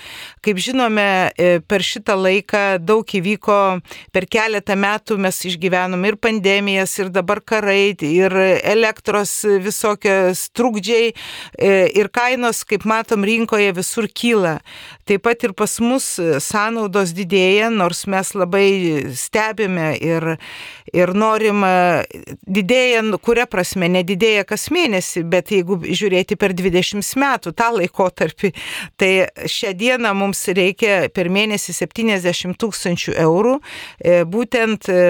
Kaip 0.45 0.61
žinome, 0.63 1.07
e, 1.37 1.59
per 1.61 1.85
šitą 1.85 2.17
laiką 2.17 2.65
daug 2.81 3.05
įvyko, 3.05 3.59
per 4.15 4.27
keletą 4.31 4.77
metų 4.81 5.19
mes 5.21 5.43
išgyvenome 5.51 6.13
ir 6.13 6.19
pandemijas, 6.21 6.97
ir 7.03 7.13
dabar 7.13 7.43
karai, 7.45 7.93
ir 8.09 8.33
elektros 8.65 9.37
visokios 9.65 10.49
trukdžiai, 10.57 11.13
e, 11.13 11.73
ir 11.93 12.09
kainos, 12.15 12.65
kaip 12.65 12.87
matom, 12.89 13.27
rinkoje 13.29 13.75
visur 13.77 14.09
kyla. 14.09 14.57
Taip 15.05 15.27
pat 15.27 15.45
ir 15.45 15.53
pas 15.53 15.77
mus 15.85 16.07
sąnaudos 16.41 17.13
didėja, 17.13 17.69
nors 17.69 18.07
mes 18.09 18.31
labai 18.33 18.69
stebime 19.13 19.91
ir, 20.01 20.39
ir 20.97 21.13
norim, 21.13 21.61
didėja, 22.49 23.03
kuria 23.21 23.45
prasme, 23.51 23.91
nedidėja 23.93 24.47
kas 24.49 24.71
mėnesį, 24.73 25.27
bet 25.29 25.53
jeigu 25.53 25.77
žiūrėti 25.85 26.39
per 26.41 26.54
20 26.57 27.17
metų 27.21 27.53
tą 27.57 27.71
laikotarpį, 27.79 28.53
tai 29.01 29.11
šią 29.51 29.75
dieną 29.79 30.15
mums 30.17 30.45
reikia 30.55 31.09
per 31.15 31.31
mėnesį 31.33 31.75
70 31.77 32.59
tūkstančių 32.61 33.15
eurų, 33.25 33.55
e, 33.99 34.23
būtent 34.29 34.89
e, 34.93 35.01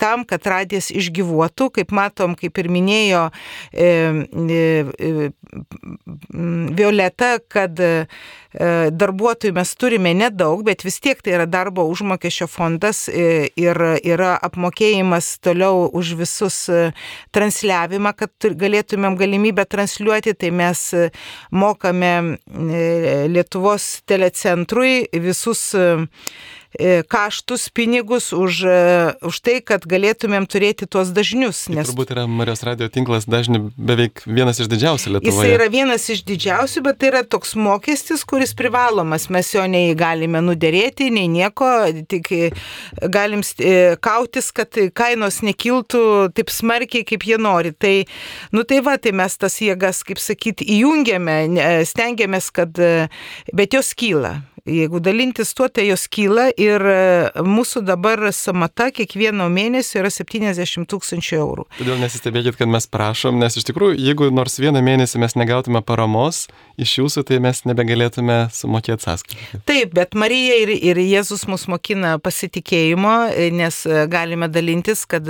tam, 0.00 0.24
kad 0.28 0.46
radijas 0.46 0.90
išgyvuotų, 0.94 1.70
kaip 1.80 1.94
matom, 1.96 2.36
kaip 2.38 2.58
ir 2.60 2.70
minėjo 2.72 3.28
e, 3.72 3.92
Violeta, 6.76 7.36
kad 7.48 7.78
darbuotojų 8.56 9.54
mes 9.56 9.70
turime 9.76 10.12
nedaug, 10.16 10.62
bet 10.66 10.82
vis 10.84 10.98
tiek 11.02 11.20
tai 11.24 11.34
yra 11.36 11.46
darbo 11.48 11.84
užmokesčio 11.90 12.48
fondas 12.48 13.04
ir 13.12 13.80
yra 14.00 14.32
apmokėjimas 14.48 15.28
toliau 15.44 15.86
už 15.96 16.14
visus 16.20 16.58
transliavimą, 17.36 18.14
kad 18.16 18.48
galėtumėm 18.58 19.18
galimybę 19.20 19.66
transliuoti, 19.68 20.15
tai 20.38 20.50
mes 20.50 20.82
mokame 21.50 22.38
Lietuvos 23.28 24.02
telecentrui 24.06 25.06
visus 25.12 25.74
E, 25.74 25.98
kaštus, 27.08 27.68
pinigus 27.68 28.32
už, 28.32 28.64
e, 28.64 29.14
už 29.24 29.40
tai, 29.40 29.58
kad 29.64 29.84
galėtumėm 29.88 30.46
turėti 30.50 30.88
tuos 30.88 31.12
dažnius. 31.14 31.66
Tai 31.66 31.78
nes... 31.78 31.88
Tai 31.88 31.94
turbūt 31.94 32.12
yra 32.14 32.26
Marijos 32.28 32.62
radio 32.66 32.88
tinklas 32.92 33.28
dažnių 33.30 33.72
beveik 33.76 34.22
vienas 34.26 34.60
iš 34.60 34.70
didžiausių 34.72 35.16
Lietuvoje. 35.16 35.48
Jis 35.48 35.56
yra 35.56 35.68
vienas 35.72 36.06
iš 36.12 36.24
didžiausių, 36.28 36.82
bet 36.86 37.00
tai 37.00 37.10
yra 37.12 37.22
toks 37.24 37.54
mokestis, 37.58 38.24
kuris 38.28 38.52
privalomas. 38.58 39.28
Mes 39.32 39.52
jo 39.54 39.64
nei 39.70 39.94
galime 39.98 40.42
nuderėti, 40.44 41.08
nei 41.14 41.30
nieko, 41.32 41.70
tik 42.10 42.32
e, 42.34 42.50
galim 43.12 43.44
kautis, 44.04 44.50
kad 44.56 44.76
kainos 44.96 45.40
nekiltų 45.46 46.02
taip 46.36 46.52
smarkiai, 46.52 47.06
kaip 47.08 47.24
jie 47.28 47.40
nori. 47.40 47.72
Tai, 47.72 47.94
nu 48.52 48.66
tai 48.68 48.82
va, 48.84 48.98
tai 49.00 49.14
mes 49.16 49.38
tas 49.40 49.60
jėgas, 49.62 50.02
kaip 50.06 50.20
sakyti, 50.22 50.66
įjungiame, 50.76 51.38
stengiamės, 51.88 52.50
kad, 52.54 52.76
bet 53.56 53.76
jos 53.76 53.94
kyla 53.96 54.36
Jeigu 54.66 54.98
dalintis 54.98 55.52
tuo, 55.54 55.68
tai 55.70 55.84
jos 55.86 56.08
kyla 56.10 56.48
ir 56.58 56.65
e, 56.74 57.44
mūsų 57.46 57.82
dabar 57.86 58.24
samata 58.34 58.88
kiekvieno 58.94 59.48
mėnesio 59.52 60.00
yra 60.02 60.10
70 60.12 60.88
tūkstančių 60.90 61.38
eurų. 61.38 61.66
Todėl 61.78 62.00
nesistebėkit, 62.02 62.58
kad 62.60 62.70
mes 62.70 62.88
prašom, 62.90 63.38
nes 63.42 63.58
iš 63.58 63.68
tikrųjų, 63.70 63.98
jeigu 64.00 64.30
nors 64.34 64.58
vieną 64.62 64.82
mėnesį 64.84 65.22
mes 65.22 65.36
negautume 65.38 65.82
paramos 65.86 66.46
iš 66.80 66.98
jūsų, 67.00 67.24
tai 67.28 67.40
mes 67.44 67.62
nebegalėtume 67.68 68.38
sumokėti 68.54 69.06
sąskaitą. 69.06 69.62
Taip, 69.68 69.94
bet 69.96 70.16
Marija 70.18 70.58
ir, 70.64 70.72
ir 70.74 71.00
Jėzus 71.00 71.46
mus 71.50 71.66
mokina 71.70 72.16
pasitikėjimo, 72.22 73.16
nes 73.56 73.80
galime 74.12 74.48
dalintis, 74.52 75.06
kad 75.08 75.28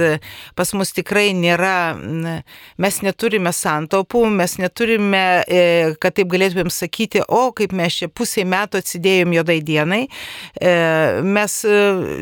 pas 0.58 0.72
mus 0.76 0.92
tikrai 0.96 1.30
nėra, 1.36 1.96
mes 2.82 3.00
neturime 3.04 3.52
santaupų, 3.54 4.24
mes 4.36 4.56
neturime, 4.60 5.24
e, 5.46 5.62
kad 6.00 6.16
taip 6.18 6.30
galėtumėm 6.32 6.70
sakyti, 6.72 7.22
o 7.28 7.50
kaip 7.56 7.74
mes 7.76 8.00
čia 8.00 8.08
pusė 8.08 8.46
metų 8.48 8.80
atsidėjom 8.82 9.34
jodai 9.36 9.58
dienai, 9.64 10.02
e, 10.06 10.74
mes 11.26 11.58
e, 11.66 11.76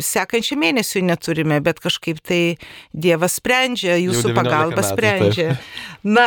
sekančią 0.05 0.59
mėnesį 0.61 1.05
neturime, 1.09 1.61
bet 1.65 1.81
kažkaip 1.85 2.21
tai 2.25 2.43
Dievas 2.93 3.39
sprendžia, 3.41 3.99
jūsų 4.01 4.35
pagalba 4.37 4.81
metų, 4.81 4.89
sprendžia. 4.91 5.49
Taip. 5.55 5.93
Na, 6.05 6.27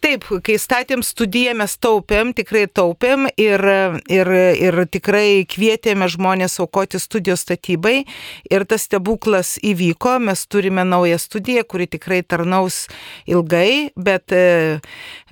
taip, 0.00 0.24
kai 0.44 0.54
statėm 0.56 1.02
studiją, 1.04 1.52
mes 1.60 1.74
taupėm, 1.76 2.32
tikrai 2.36 2.64
taupėm 2.72 3.26
ir, 3.36 3.60
ir, 4.08 4.30
ir 4.56 4.78
tikrai 4.88 5.44
kvietėme 5.44 6.08
žmonės 6.08 6.56
aukoti 6.64 7.00
studijos 7.02 7.44
statybai 7.44 8.06
ir 8.48 8.64
tas 8.64 8.86
stebuklas 8.88 9.58
įvyko, 9.60 10.16
mes 10.30 10.46
turime 10.48 10.86
naują 10.88 11.20
studiją, 11.20 11.66
kuri 11.68 11.90
tikrai 11.92 12.22
tarnaus 12.24 12.86
ilgai, 13.28 13.92
bet, 13.96 14.32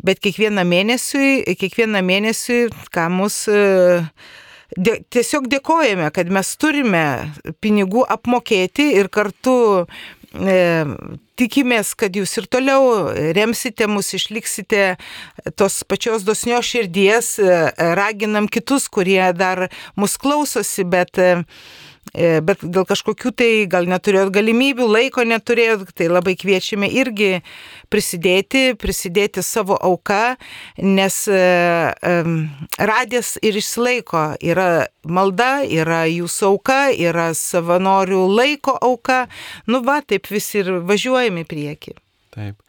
bet 0.04 0.22
kiekvieną 0.22 0.66
mėnesį, 0.68 1.56
kiekvieną 1.56 2.04
mėnesį, 2.04 2.60
ką 2.92 3.08
mūsų 3.16 3.58
dė, 4.76 4.98
tiesiog 5.12 5.48
dėkojame, 5.52 6.10
kad 6.14 6.30
mes 6.32 6.54
turime 6.60 7.04
pinigų 7.64 8.04
apmokėti 8.14 8.88
ir 8.98 9.10
kartu 9.12 9.56
e, 10.32 10.56
tikimės, 11.40 11.94
kad 11.98 12.16
jūs 12.16 12.36
ir 12.40 12.48
toliau 12.52 13.12
remsite 13.36 13.88
mus, 13.90 14.12
išliksite 14.16 14.96
tos 15.58 15.82
pačios 15.88 16.26
dosnios 16.28 16.68
širdies, 16.68 17.34
e, 17.38 17.62
raginam 17.98 18.48
kitus, 18.48 18.88
kurie 18.92 19.24
dar 19.36 19.68
mus 19.96 20.18
klausosi, 20.20 20.86
bet 20.88 21.20
E, 21.22 21.44
bet 22.12 22.60
dėl 22.62 22.84
kažkokių 22.88 23.32
tai 23.36 23.50
gal 23.70 23.86
neturėjot 23.88 24.32
galimybių, 24.34 24.86
laiko 24.90 25.24
neturėjot, 25.24 25.94
tai 25.96 26.10
labai 26.12 26.34
kviečiame 26.36 26.90
irgi 26.90 27.40
prisidėti, 27.92 28.74
prisidėti 28.80 29.44
savo 29.44 29.78
auką, 29.80 30.36
nes 30.82 31.16
um, 31.32 32.36
radės 32.76 33.36
ir 33.40 33.56
išsilaiko. 33.60 34.24
Yra 34.44 34.88
malda, 35.08 35.62
yra 35.64 36.04
jūsų 36.10 36.50
auka, 36.50 36.80
yra 36.92 37.30
savanorių 37.38 38.24
laiko 38.28 38.76
auka. 38.76 39.24
Nu 39.70 39.80
va, 39.86 40.00
taip 40.04 40.28
visi 40.32 40.60
ir 40.60 40.74
važiuojame 40.84 41.46
į 41.46 41.48
priekį. 41.48 41.96
Taip. 42.36 42.60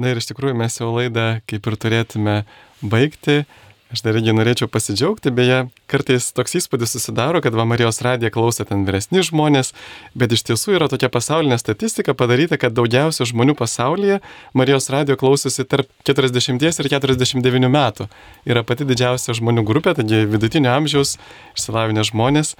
Na 0.00 0.12
ir 0.12 0.20
iš 0.20 0.30
tikrųjų 0.30 0.56
mes 0.56 0.76
jau 0.80 0.92
laidą 0.94 1.40
kaip 1.48 1.66
ir 1.68 1.76
turėtume 1.80 2.36
baigti. 2.80 3.42
Aš 3.90 4.04
dar 4.06 4.14
irgi 4.14 4.30
norėčiau 4.30 4.68
pasidžiaugti, 4.70 5.32
beje, 5.34 5.64
kartais 5.90 6.28
toks 6.30 6.52
įspūdis 6.60 6.92
susidaro, 6.94 7.40
kad 7.42 7.56
va 7.58 7.64
Marijos 7.66 7.96
radiją 8.06 8.30
klauso 8.36 8.62
ten 8.62 8.84
vyresni 8.86 9.24
žmonės, 9.26 9.72
bet 10.14 10.30
iš 10.36 10.44
tiesų 10.46 10.76
yra 10.76 10.86
tokia 10.92 11.08
pasaulinė 11.10 11.58
statistika 11.58 12.14
padaryta, 12.14 12.54
kad 12.54 12.76
daugiausia 12.76 13.26
žmonių 13.26 13.56
pasaulyje 13.58 14.20
Marijos 14.54 14.86
radijo 14.94 15.18
klausosi 15.18 15.66
tarp 15.66 15.90
40 16.06 16.62
ir 16.70 16.90
49 16.94 17.72
metų. 17.74 18.06
Yra 18.46 18.62
pati 18.62 18.86
didžiausia 18.86 19.34
žmonių 19.40 19.66
grupė, 19.66 19.96
taigi 19.98 20.22
vidutinio 20.22 20.70
amžiaus 20.76 21.16
išsilavinę 21.58 22.06
žmonės. 22.12 22.54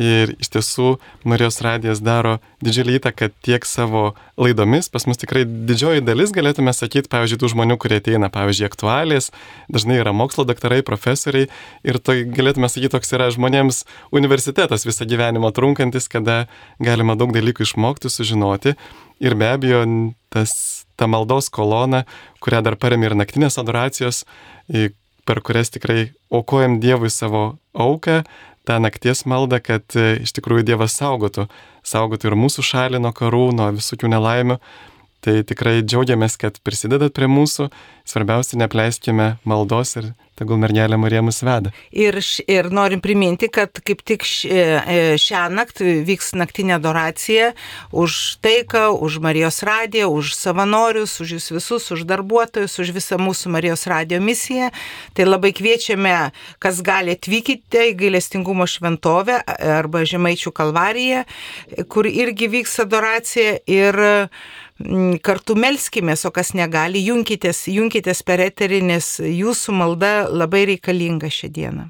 Ir 0.00 0.32
iš 0.40 0.48
tiesų 0.54 0.96
Marijos 1.28 1.60
radijas 1.64 2.00
daro 2.04 2.38
didžiulį 2.64 2.96
įtaką 3.00 3.28
tiek 3.44 3.66
savo 3.68 4.12
laidomis, 4.40 4.88
pas 4.92 5.04
mus 5.08 5.20
tikrai 5.20 5.44
didžioji 5.44 6.04
dalis, 6.06 6.32
galėtume 6.32 6.72
sakyti, 6.76 7.10
pavyzdžiui, 7.12 7.40
tų 7.42 7.52
žmonių, 7.52 7.76
kurie 7.82 7.98
ateina, 8.00 8.30
pavyzdžiui, 8.32 8.68
aktualės, 8.70 9.30
dažnai 9.72 9.98
yra 10.00 10.14
mokslo 10.16 10.46
daktarai, 10.48 10.80
profesoriai 10.86 11.50
ir 11.84 12.00
tai 12.00 12.22
galėtume 12.24 12.70
sakyti, 12.72 12.94
toks 12.96 13.12
yra 13.16 13.28
žmonėms 13.34 13.82
universitetas 14.14 14.86
visą 14.88 15.08
gyvenimą 15.08 15.52
trunkantis, 15.56 16.08
kada 16.12 16.46
galima 16.80 17.18
daug 17.18 17.34
dalykų 17.34 17.66
išmokti, 17.68 18.12
sužinoti. 18.12 18.76
Ir 19.22 19.36
be 19.38 19.52
abejo, 19.52 19.84
tas, 20.32 20.86
ta 20.96 21.06
maldos 21.10 21.50
kolona, 21.52 22.06
kurią 22.42 22.62
dar 22.64 22.78
paremė 22.80 23.10
ir 23.10 23.18
naktinės 23.20 23.60
adoracijos, 23.60 24.24
per 25.26 25.40
kurias 25.46 25.70
tikrai 25.70 26.12
aukojam 26.32 26.80
Dievui 26.82 27.10
savo 27.10 27.44
auką, 27.72 28.22
tą 28.68 28.78
nakties 28.82 29.24
maldą, 29.28 29.60
kad 29.64 29.96
e, 29.98 30.22
iš 30.22 30.34
tikrųjų 30.38 30.66
Dievas 30.70 30.96
saugotų, 30.98 31.48
saugotų 31.86 32.30
ir 32.30 32.38
mūsų 32.38 32.64
šalį 32.66 33.02
nuo 33.02 33.12
karų, 33.16 33.46
nuo 33.58 33.70
visokių 33.76 34.12
nelaimių. 34.12 34.58
Tai 35.22 35.36
tikrai 35.46 35.76
džiaugiamės, 35.86 36.34
kad 36.40 36.58
prisidedat 36.66 37.14
prie 37.14 37.28
mūsų, 37.30 37.68
svarbiausia, 38.10 38.58
nepleiskime 38.58 39.36
maldos 39.46 39.94
ir 40.00 40.08
tegul 40.38 40.60
mergelė 40.62 40.96
Marija 41.00 41.22
mus 41.24 41.42
veda. 41.44 41.72
Ir, 41.92 42.16
ir 42.50 42.68
norim 42.74 43.02
priminti, 43.04 43.48
kad 43.52 43.78
kaip 43.84 44.02
tik 44.06 44.24
e, 44.48 45.16
šią 45.20 45.42
naktį 45.52 45.98
vyks 46.08 46.32
naktinė 46.38 46.76
adoracija 46.78 47.52
už 47.92 48.18
taiką, 48.44 48.88
už 49.04 49.20
Marijos 49.24 49.62
radiją, 49.66 50.08
už 50.12 50.34
savanorius, 50.38 51.18
už 51.22 51.36
jūs 51.36 51.50
visus, 51.56 51.90
už 51.94 52.06
darbuotojus, 52.08 52.78
už 52.82 52.94
visą 52.96 53.20
mūsų 53.22 53.52
Marijos 53.56 53.86
radijo 53.90 54.22
misiją. 54.24 54.72
Tai 55.16 55.28
labai 55.28 55.52
kviečiame, 55.56 56.16
kas 56.62 56.80
gali 56.84 57.16
atvykite 57.16 57.90
į 57.92 57.96
gailestingumo 58.00 58.66
šventovę 58.68 59.42
arba 59.46 60.06
Žemaičių 60.08 60.52
kalvariją, 60.56 61.22
kur 61.92 62.08
irgi 62.08 62.50
vyks 62.56 62.80
adoracija. 62.86 63.60
Ir 63.70 63.98
kartu 65.24 65.56
melskimės, 65.58 66.24
o 66.28 66.32
kas 66.34 66.52
negali, 66.58 67.02
junkitės, 67.06 67.66
junkitės 67.70 68.22
per 68.26 68.42
eterį, 68.44 68.82
nes 68.92 69.16
jūsų 69.22 69.74
malda 69.76 70.12
labai 70.30 70.64
reikalinga 70.72 71.30
šią 71.32 71.50
dieną. 71.52 71.88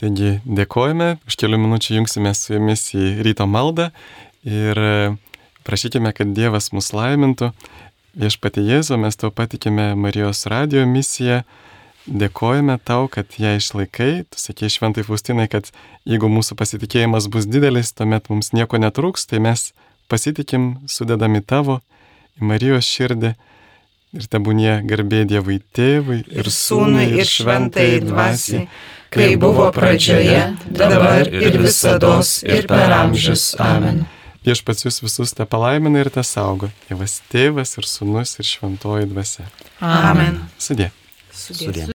Taigi 0.00 0.40
dėkojame, 0.42 1.18
už 1.28 1.36
kelių 1.38 1.60
minučių 1.62 2.00
jungsime 2.00 2.32
su 2.34 2.56
jumis 2.56 2.88
į 2.98 3.22
ryto 3.22 3.46
maldą 3.46 3.92
ir 4.42 4.80
e, 4.80 4.94
prašykime, 5.66 6.10
kad 6.16 6.32
Dievas 6.34 6.72
mus 6.74 6.90
laimintų. 6.96 7.52
Viešpati 8.18 8.62
Jėzu, 8.62 8.98
mes 8.98 9.16
tau 9.18 9.30
patikime 9.34 9.92
Marijos 9.98 10.44
radio 10.50 10.82
misiją, 10.86 11.40
dėkojame 12.06 12.76
tau, 12.82 13.06
kad 13.10 13.38
ją 13.38 13.54
išlaikai. 13.58 14.26
Tu 14.30 14.42
sakė 14.42 14.70
šventai 14.70 15.06
Faustinai, 15.06 15.46
kad 15.50 15.70
jeigu 16.06 16.30
mūsų 16.30 16.58
pasitikėjimas 16.58 17.30
bus 17.30 17.46
didelis, 17.46 17.94
tuomet 17.94 18.30
mums 18.30 18.52
nieko 18.54 18.78
netrūks, 18.82 19.26
tai 19.30 19.42
mes 19.46 19.70
pasitikim, 20.10 20.84
sudedami 20.90 21.42
tavo 21.42 21.80
į 22.40 22.48
Marijos 22.50 22.88
širdį 22.88 23.34
ir 24.14 24.26
tebūnie 24.30 24.74
garbė 24.88 25.24
Dievui 25.28 25.60
tėvui 25.74 26.22
ir 26.30 26.50
sūnui 26.50 27.06
ir 27.18 27.28
šventai 27.28 27.88
dvasiai, 28.04 28.66
kai 29.14 29.34
buvo 29.40 29.70
pradžioje, 29.74 30.42
dabar 30.70 31.30
ir 31.30 31.58
visada 31.62 32.18
ir 32.46 32.68
per 32.70 32.94
amžius. 33.02 33.52
Amen. 33.62 34.04
Viešpats 34.44 34.84
jūs 34.84 35.00
visus 35.00 35.32
te 35.32 35.46
palaimina 35.48 36.02
ir 36.02 36.10
te 36.12 36.22
saugo. 36.26 36.68
Dievas 36.90 37.16
tėvas 37.32 37.78
ir 37.80 37.88
sūnus 37.88 38.36
ir 38.42 38.50
šventoji 38.50 39.08
dvasia. 39.08 39.48
Amen. 39.80 40.42
Sudė. 40.60 40.90
Sudė. 41.32 41.62
Sudė. 41.64 41.86